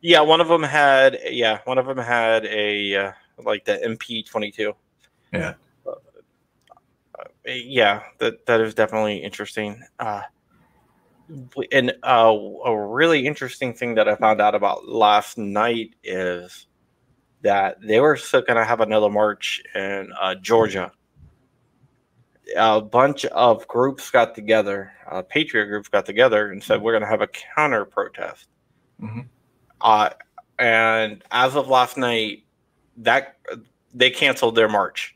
[0.01, 3.11] Yeah, one of them had yeah, one of them had a uh,
[3.43, 4.73] like the MP twenty two.
[5.31, 5.53] Yeah.
[7.45, 9.81] Yeah, that that is definitely interesting.
[9.99, 10.21] Uh,
[11.71, 16.67] and uh, a really interesting thing that I found out about last night is
[17.41, 20.91] that they were still going to have another march in uh, Georgia.
[22.57, 27.03] A bunch of groups got together, uh, patriot groups got together, and said we're going
[27.03, 28.47] to have a counter protest.
[29.01, 29.27] Mhm.
[29.81, 30.09] Uh,
[30.59, 32.45] and as of last night,
[32.97, 33.37] that
[33.93, 35.15] they canceled their march.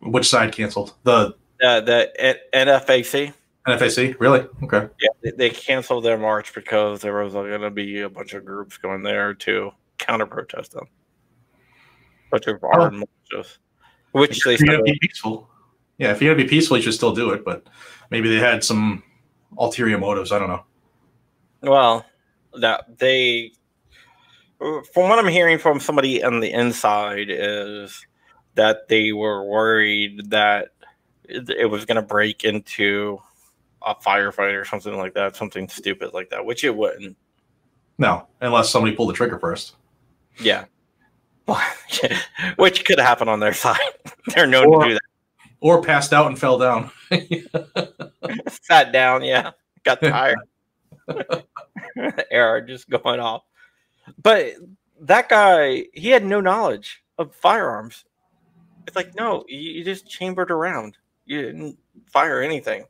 [0.00, 0.94] Which side canceled?
[1.04, 3.32] The Uh, the NFAC,
[3.66, 4.16] NFAC?
[4.20, 4.46] Really?
[4.62, 4.88] Okay.
[5.00, 8.44] yeah, they, they canceled their march because there was going to be a bunch of
[8.44, 10.86] groups going there to counter protest them.
[12.30, 13.58] bunch of armed marches,
[14.12, 15.50] which they said, be peaceful.
[15.98, 17.44] Yeah, if you're gonna be peaceful, you should still do it.
[17.44, 17.66] But
[18.10, 19.02] maybe they had some
[19.58, 20.30] ulterior motives.
[20.30, 20.64] I don't know.
[21.62, 22.06] well,
[22.60, 23.52] that they
[24.58, 28.06] from what I'm hearing from somebody on the inside is
[28.58, 30.70] that they were worried that
[31.28, 33.20] it was going to break into
[33.86, 37.16] a firefight or something like that, something stupid like that, which it wouldn't.
[37.98, 39.76] No, unless somebody pulled the trigger first.
[40.40, 40.64] Yeah.
[42.56, 43.78] which could happen on their side.
[44.34, 45.02] They're known or, to do that.
[45.60, 46.90] Or passed out and fell down.
[48.62, 49.52] Sat down, yeah.
[49.84, 50.38] Got tired.
[52.32, 53.44] Error just going off.
[54.20, 54.54] But
[55.02, 58.04] that guy, he had no knowledge of firearms.
[58.88, 60.96] It's like, no, you, you just chambered around.
[61.26, 62.86] You didn't fire anything.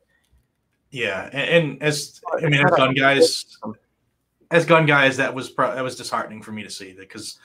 [0.93, 3.59] Yeah, and, and as I mean, as gun guys,
[4.53, 7.41] as gun guys, that was pro- that was disheartening for me to see because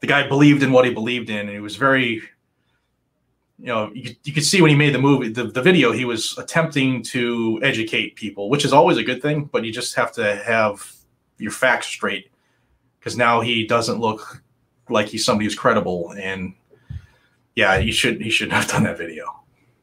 [0.00, 2.22] the guy believed in what he believed in, and he was very,
[3.58, 6.06] you know, you, you could see when he made the movie, the, the video, he
[6.06, 10.12] was attempting to educate people, which is always a good thing, but you just have
[10.12, 10.92] to have
[11.36, 12.30] your facts straight
[12.98, 14.42] because now he doesn't look
[14.88, 16.54] like he's somebody who's credible, and
[17.58, 19.24] yeah, he should he shouldn't have done that video.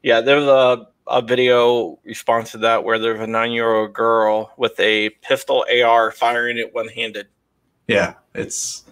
[0.02, 4.50] Yeah, there's a a video response to that where there's a nine year old girl
[4.56, 7.26] with a pistol AR firing it one handed.
[7.86, 8.84] Yeah, it's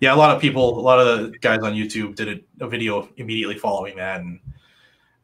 [0.00, 0.12] yeah.
[0.12, 2.28] A lot of people, a lot of the guys on YouTube did
[2.60, 4.40] a, a video immediately following that, and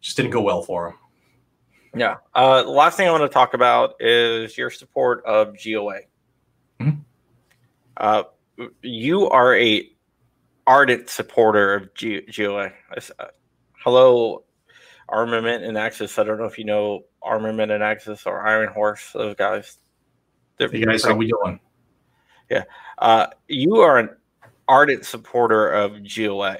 [0.01, 0.99] just didn't go well for them.
[2.01, 2.17] Yeah.
[2.35, 6.01] Uh, the last thing I want to talk about is your support of GOA.
[6.81, 7.01] Mm-hmm.
[7.99, 8.23] Uh,
[8.81, 9.94] you are a
[10.67, 12.73] ardent supporter of GOA.
[13.19, 13.27] Uh,
[13.83, 14.45] hello,
[15.09, 16.19] Armament and Axis.
[16.19, 19.13] I don't know if you know Armament and Axis or Iron Horse.
[19.13, 19.79] Those guys.
[20.59, 21.61] They're hey guys, how we doing?
[22.51, 22.65] Yeah,
[22.99, 24.11] uh, you are an
[24.69, 26.57] ardent supporter of GOA.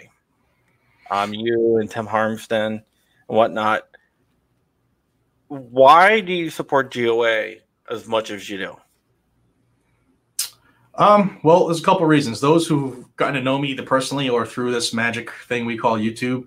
[1.11, 2.83] Um, you and Tim Harmsen and
[3.27, 3.83] whatnot.
[5.49, 7.57] Why do you support GOA
[7.91, 8.77] as much as you do?
[10.97, 12.41] Um, well, there's a couple reasons.
[12.41, 15.99] Those who've gotten to know me either personally or through this magic thing we call
[15.99, 16.47] YouTube,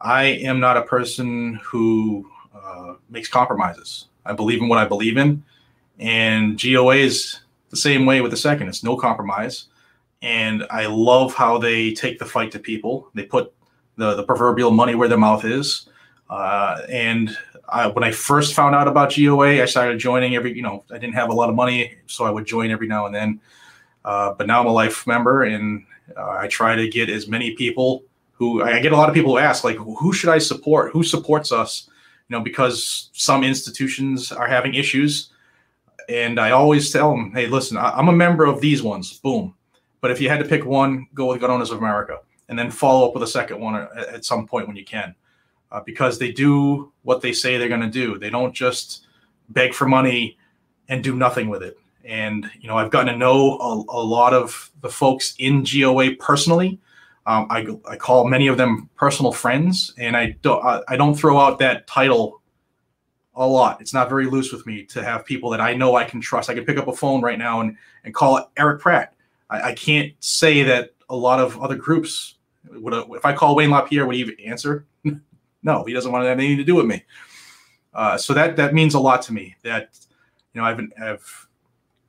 [0.00, 4.08] I am not a person who uh, makes compromises.
[4.26, 5.42] I believe in what I believe in,
[5.98, 8.68] and GOA is the same way with the second.
[8.68, 9.66] It's no compromise,
[10.20, 13.08] and I love how they take the fight to people.
[13.14, 13.52] They put
[13.96, 15.88] the the proverbial money where their mouth is,
[16.28, 17.36] uh, and
[17.70, 20.54] I, when I first found out about GOA, I started joining every.
[20.54, 23.06] You know, I didn't have a lot of money, so I would join every now
[23.06, 23.40] and then.
[24.04, 25.84] Uh, but now I'm a life member, and
[26.16, 29.32] uh, I try to get as many people who I get a lot of people
[29.32, 30.92] who ask, like, who should I support?
[30.92, 31.90] Who supports us?
[32.28, 35.30] You know, because some institutions are having issues.
[36.08, 39.18] And I always tell them, hey, listen, I'm a member of these ones.
[39.18, 39.54] Boom.
[40.00, 42.70] But if you had to pick one, go with Gun Owners of America and then
[42.70, 45.14] follow up with a second one at, some point when you can.
[45.70, 48.18] Uh, because they do what they say they're going to do.
[48.18, 49.06] They don't just
[49.50, 50.36] beg for money
[50.88, 51.78] and do nothing with it.
[52.10, 56.16] And, you know, I've gotten to know a, a lot of the folks in GOA
[56.16, 56.78] personally
[57.26, 61.14] um, I, I call many of them personal friends, and I don't I, I don't
[61.14, 62.40] throw out that title
[63.34, 63.80] a lot.
[63.80, 66.50] It's not very loose with me to have people that I know I can trust.
[66.50, 69.14] I can pick up a phone right now and and call Erich Pratt.
[69.50, 72.36] I, I can't say that a lot of other groups
[72.68, 72.94] would.
[72.94, 74.86] If I call Wayne LaPierre, would he even answer?
[75.62, 77.04] no, he doesn't want to have anything to do with me.
[77.92, 79.54] Uh, so that that means a lot to me.
[79.62, 79.90] That
[80.54, 81.48] you know I've I've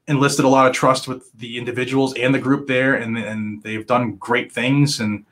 [0.08, 3.88] enlisted a lot of trust with the individuals and the group there, and and they've
[3.88, 4.99] done great things.
[4.99, 5.26] And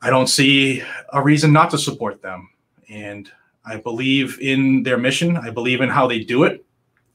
[0.00, 0.82] I don't see
[1.12, 2.50] a reason not to support them.
[2.88, 3.30] And
[3.64, 5.36] I believe in their mission.
[5.36, 6.64] I believe in how they do it.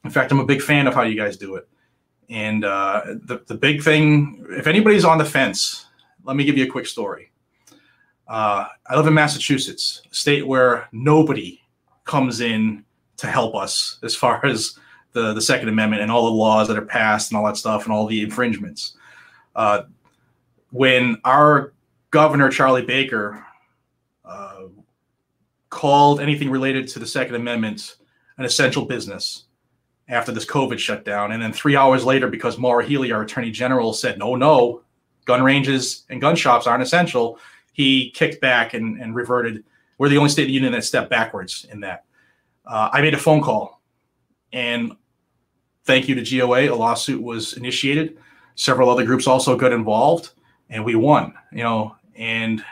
[0.04, 1.68] In fact, I'm a big fan of how you guys do it.
[2.30, 5.86] And uh, the the big thing, if anybody's on the fence,
[6.24, 7.30] let me give you a quick story.
[8.26, 11.62] Uh, I live in Massachusetts, a state where nobody
[12.04, 12.84] comes in
[13.16, 14.78] to help us as far as
[15.12, 17.84] the the Second Amendment and all the laws that are passed and all that stuff
[17.84, 18.96] and all the infringements.
[19.56, 19.82] Uh,
[20.70, 21.72] when our
[22.10, 23.44] governor Charlie Baker
[24.24, 24.64] uh,
[25.70, 27.96] called anything related to the Second Amendment
[28.36, 29.44] an essential business
[30.08, 33.92] after this COVID shutdown, and then three hours later, because Maura Healey, our Attorney General,
[33.92, 34.82] said no, no,
[35.24, 37.38] gun ranges and gun shops aren't essential,
[37.72, 39.64] he kicked back and, and reverted.
[39.98, 42.04] We're the only state in the union that stepped backwards in that.
[42.64, 43.77] Uh, I made a phone call
[44.52, 44.92] and
[45.84, 48.18] thank you to GOA, a lawsuit was initiated.
[48.54, 50.30] Several other groups also got involved,
[50.68, 51.34] and we won.
[51.52, 52.64] You know, and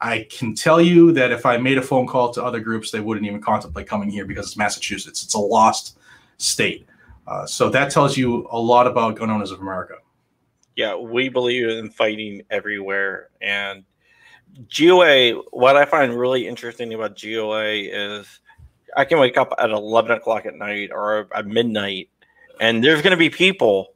[0.00, 3.00] I can tell you that if I made a phone call to other groups, they
[3.00, 5.22] wouldn't even contemplate coming here because it's Massachusetts.
[5.22, 5.98] It's a lost
[6.38, 6.86] state.
[7.26, 9.94] Uh, so that tells you a lot about Gun Owners of America.
[10.74, 13.28] Yeah, we believe in fighting everywhere.
[13.40, 13.84] And
[14.76, 18.40] GOA, what I find really interesting about GOA is
[18.96, 22.08] I can wake up at 11 o'clock at night or at midnight,
[22.60, 23.94] and there's going to be people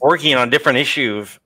[0.00, 1.38] working on different issues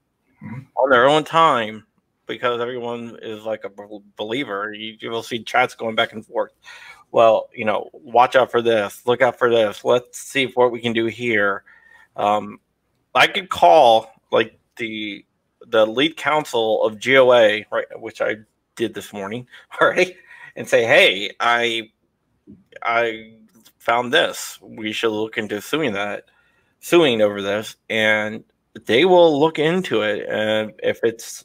[0.43, 0.61] mm-hmm.
[0.77, 1.87] on their own time
[2.27, 3.71] because everyone is like a
[4.17, 4.73] believer.
[4.73, 6.53] You, you will see chats going back and forth.
[7.13, 9.07] Well, you know, watch out for this.
[9.07, 9.85] Look out for this.
[9.85, 11.63] Let's see what we can do here.
[12.17, 12.61] Um,
[13.15, 15.25] I could call like the
[15.69, 18.37] the lead counsel of GOA, right, which I
[18.77, 19.47] did this morning,
[19.81, 20.15] all right,
[20.55, 21.91] and say, hey, I
[22.83, 23.35] I
[23.79, 24.59] found this.
[24.61, 26.25] We should look into suing that,
[26.81, 28.45] suing over this, and
[28.85, 30.27] they will look into it.
[30.29, 31.43] And if it's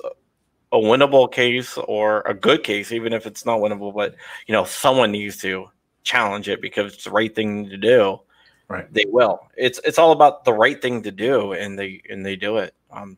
[0.72, 4.16] a winnable case or a good case, even if it's not winnable, but
[4.48, 5.70] you know, someone needs to
[6.04, 8.20] challenge it because it's the right thing to do.
[8.68, 8.92] Right.
[8.94, 9.50] They will.
[9.58, 12.74] It's it's all about the right thing to do, and they and they do it.
[12.90, 13.18] Um,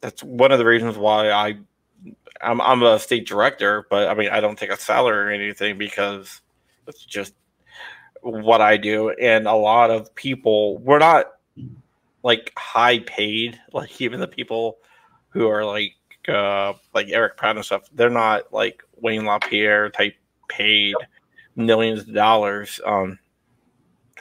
[0.00, 1.56] that's one of the reasons why I
[2.40, 5.78] I'm I'm a state director, but I mean I don't take a salary or anything
[5.78, 6.40] because
[6.90, 7.34] it's just
[8.20, 9.10] what I do.
[9.10, 11.26] And a lot of people we're not
[12.22, 14.78] like high paid, like even the people
[15.30, 15.94] who are like
[16.28, 20.14] uh like Erich Pratt and stuff, they're not like Wayne LaPierre type
[20.48, 20.94] paid
[21.56, 22.80] millions of dollars.
[22.84, 23.18] Um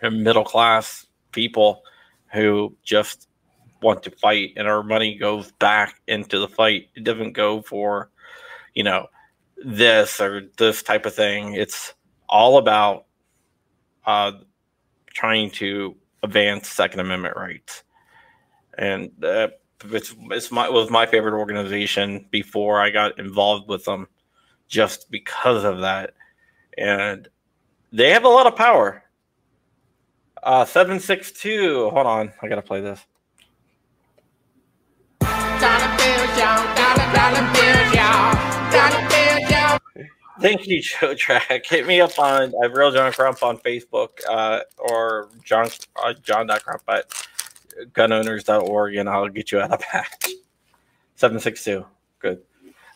[0.01, 1.84] middle class people
[2.32, 3.28] who just
[3.82, 6.89] want to fight and our money goes back into the fight.
[6.95, 8.09] It doesn't go for,
[8.74, 9.07] you know,
[9.57, 11.53] this or this type of thing.
[11.53, 11.93] It's
[12.30, 13.05] all about
[14.05, 14.32] uh,
[15.13, 17.84] trying to advance Second Amendment rights.
[18.77, 19.49] And uh,
[19.86, 24.07] it's, it's my, was my favorite organization before I got involved with them
[24.67, 26.13] just because of that.
[26.77, 27.27] And
[27.91, 29.03] they have a lot of power.
[30.41, 31.89] Uh, 762.
[31.89, 32.32] Hold on.
[32.41, 33.05] I got to play this.
[40.40, 41.66] Thank you, Joe Track.
[41.66, 45.70] Hit me up on uh, Real John Crump on Facebook uh, or John
[46.04, 47.10] uh, John.crump at
[47.94, 50.28] gunowners.org and I'll get you out of patch.
[51.16, 51.86] 762.
[52.20, 52.42] Good.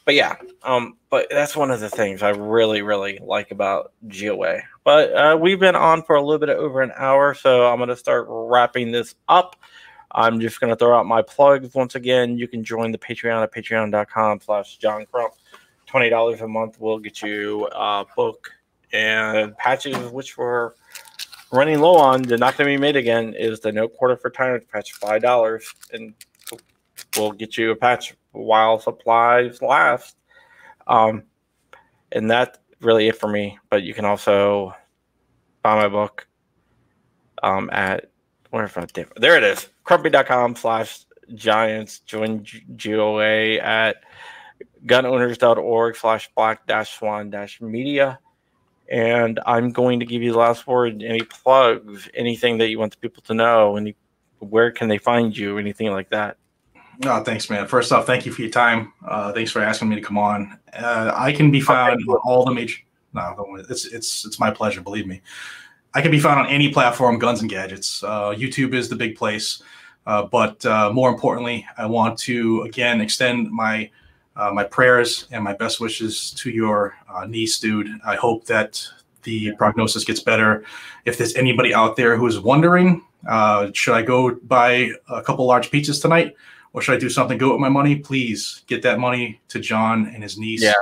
[0.06, 4.62] But yeah, um, but that's one of the things I really, really like about GOA.
[4.84, 7.90] But uh, we've been on for a little bit over an hour, so I'm going
[7.90, 9.56] to start wrapping this up.
[10.12, 12.38] I'm just going to throw out my plugs once again.
[12.38, 15.34] You can join the Patreon at patreon.com slash John Crump.
[15.94, 18.52] $20 a month will get you a book
[18.92, 20.72] and patches, which we're
[21.52, 22.24] running low on.
[22.24, 23.34] They're not going to be made again.
[23.34, 26.14] Is the No Quarter for Tyrants patch $5 and
[27.16, 30.16] we'll get you a patch while supplies last.
[30.88, 31.24] Um,
[32.12, 33.60] and that's really it for me.
[33.70, 34.74] But you can also
[35.62, 36.28] buy my book
[37.44, 38.10] um, at
[38.50, 38.86] where if I
[39.18, 42.46] there it is crumpy.com slash giants join
[42.78, 43.98] GOA at
[44.86, 48.20] gunowners.org slash black dash swan dash media.
[48.90, 51.02] And I'm going to give you the last word.
[51.04, 53.96] Any plugs, anything that you want the people to know, any
[54.40, 56.38] where can they find you, anything like that?
[57.06, 57.68] Oh, thanks, man.
[57.68, 58.94] First off, thank you for your time.
[59.08, 60.60] Uh, thanks for asking me to come on.
[60.74, 62.82] Uh, I can be found on all the major.
[63.14, 64.82] No, it's it's it's my pleasure.
[64.82, 65.22] Believe me.
[65.94, 68.04] I can be found on any platform, Guns and Gadgets.
[68.04, 69.62] Uh, YouTube is the big place.
[70.06, 73.90] Uh, but uh, more importantly, I want to again extend my
[74.36, 77.90] uh, my prayers and my best wishes to your uh, niece, dude.
[78.06, 78.86] I hope that
[79.24, 80.64] the prognosis gets better.
[81.06, 85.46] If there's anybody out there who is wondering, uh, should I go buy a couple
[85.46, 86.36] large pizzas tonight,
[86.74, 87.96] or should I do something good with my money?
[87.96, 90.64] Please get that money to John and his niece.
[90.64, 90.74] Yeah.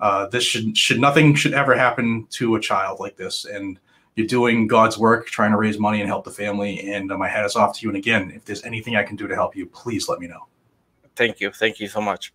[0.00, 3.78] Uh, this should should nothing should ever happen to a child like this, and
[4.16, 6.92] you're doing God's work, trying to raise money and help the family.
[6.92, 7.88] And uh, my hat is off to you.
[7.88, 10.46] And again, if there's anything I can do to help you, please let me know.
[11.14, 11.50] Thank you.
[11.50, 12.32] Thank you so much.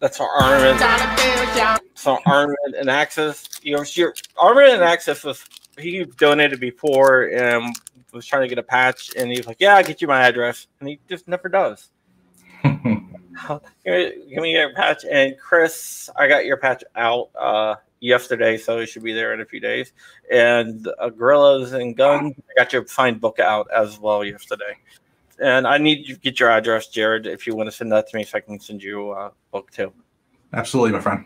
[0.00, 0.80] That's for armament.
[1.94, 3.48] So armament and access.
[3.62, 5.44] You know, your armament and access was
[5.78, 7.74] he donated before and
[8.12, 10.66] was trying to get a patch, and he's like, "Yeah, I'll get you my address,"
[10.80, 11.90] and he just never does.
[12.64, 17.30] Give me your patch, and Chris, I got your patch out.
[17.38, 19.92] Uh, yesterday, so it should be there in a few days.
[20.30, 24.76] And uh, Gorillas and Guns, I got your signed book out as well yesterday.
[25.42, 28.08] And I need you to get your address, Jared, if you want to send that
[28.08, 29.92] to me so I can send you a book too.
[30.52, 31.24] Absolutely, my friend.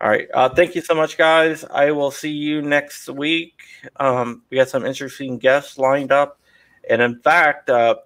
[0.00, 0.28] All right.
[0.32, 1.64] Uh, thank you so much, guys.
[1.64, 3.60] I will see you next week.
[3.96, 6.40] Um, we got some interesting guests lined up.
[6.88, 7.96] And in fact, uh,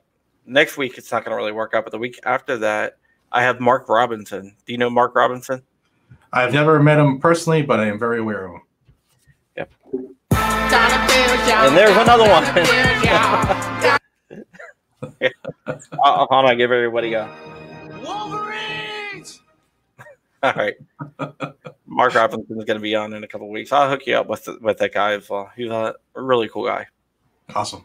[0.46, 2.96] next week it's not going to really work out, but the week after that,
[3.30, 4.56] I have Mark Robinson.
[4.64, 5.62] Do you know Mark Robinson?
[6.32, 8.62] I've never met him personally, but I am very aware of him.
[9.56, 9.72] Yep.
[10.30, 13.98] And there's another one.
[15.02, 17.28] Uh, hold on, give everybody a.
[18.04, 19.40] Wolverines.
[20.42, 20.74] All right.
[21.86, 23.72] Mark Robinson is going to be on in a couple weeks.
[23.72, 25.50] I'll hook you up with with that guy as well.
[25.56, 26.86] He's a really cool guy.
[27.54, 27.84] Awesome.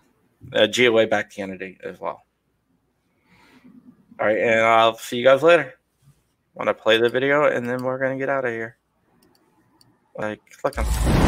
[0.54, 2.24] A GOA back candidate as well.
[4.20, 5.76] All right, and I'll see you guys later.
[6.56, 8.78] Want to play the video, and then we're gonna get out of here.
[10.18, 11.27] Like, click on.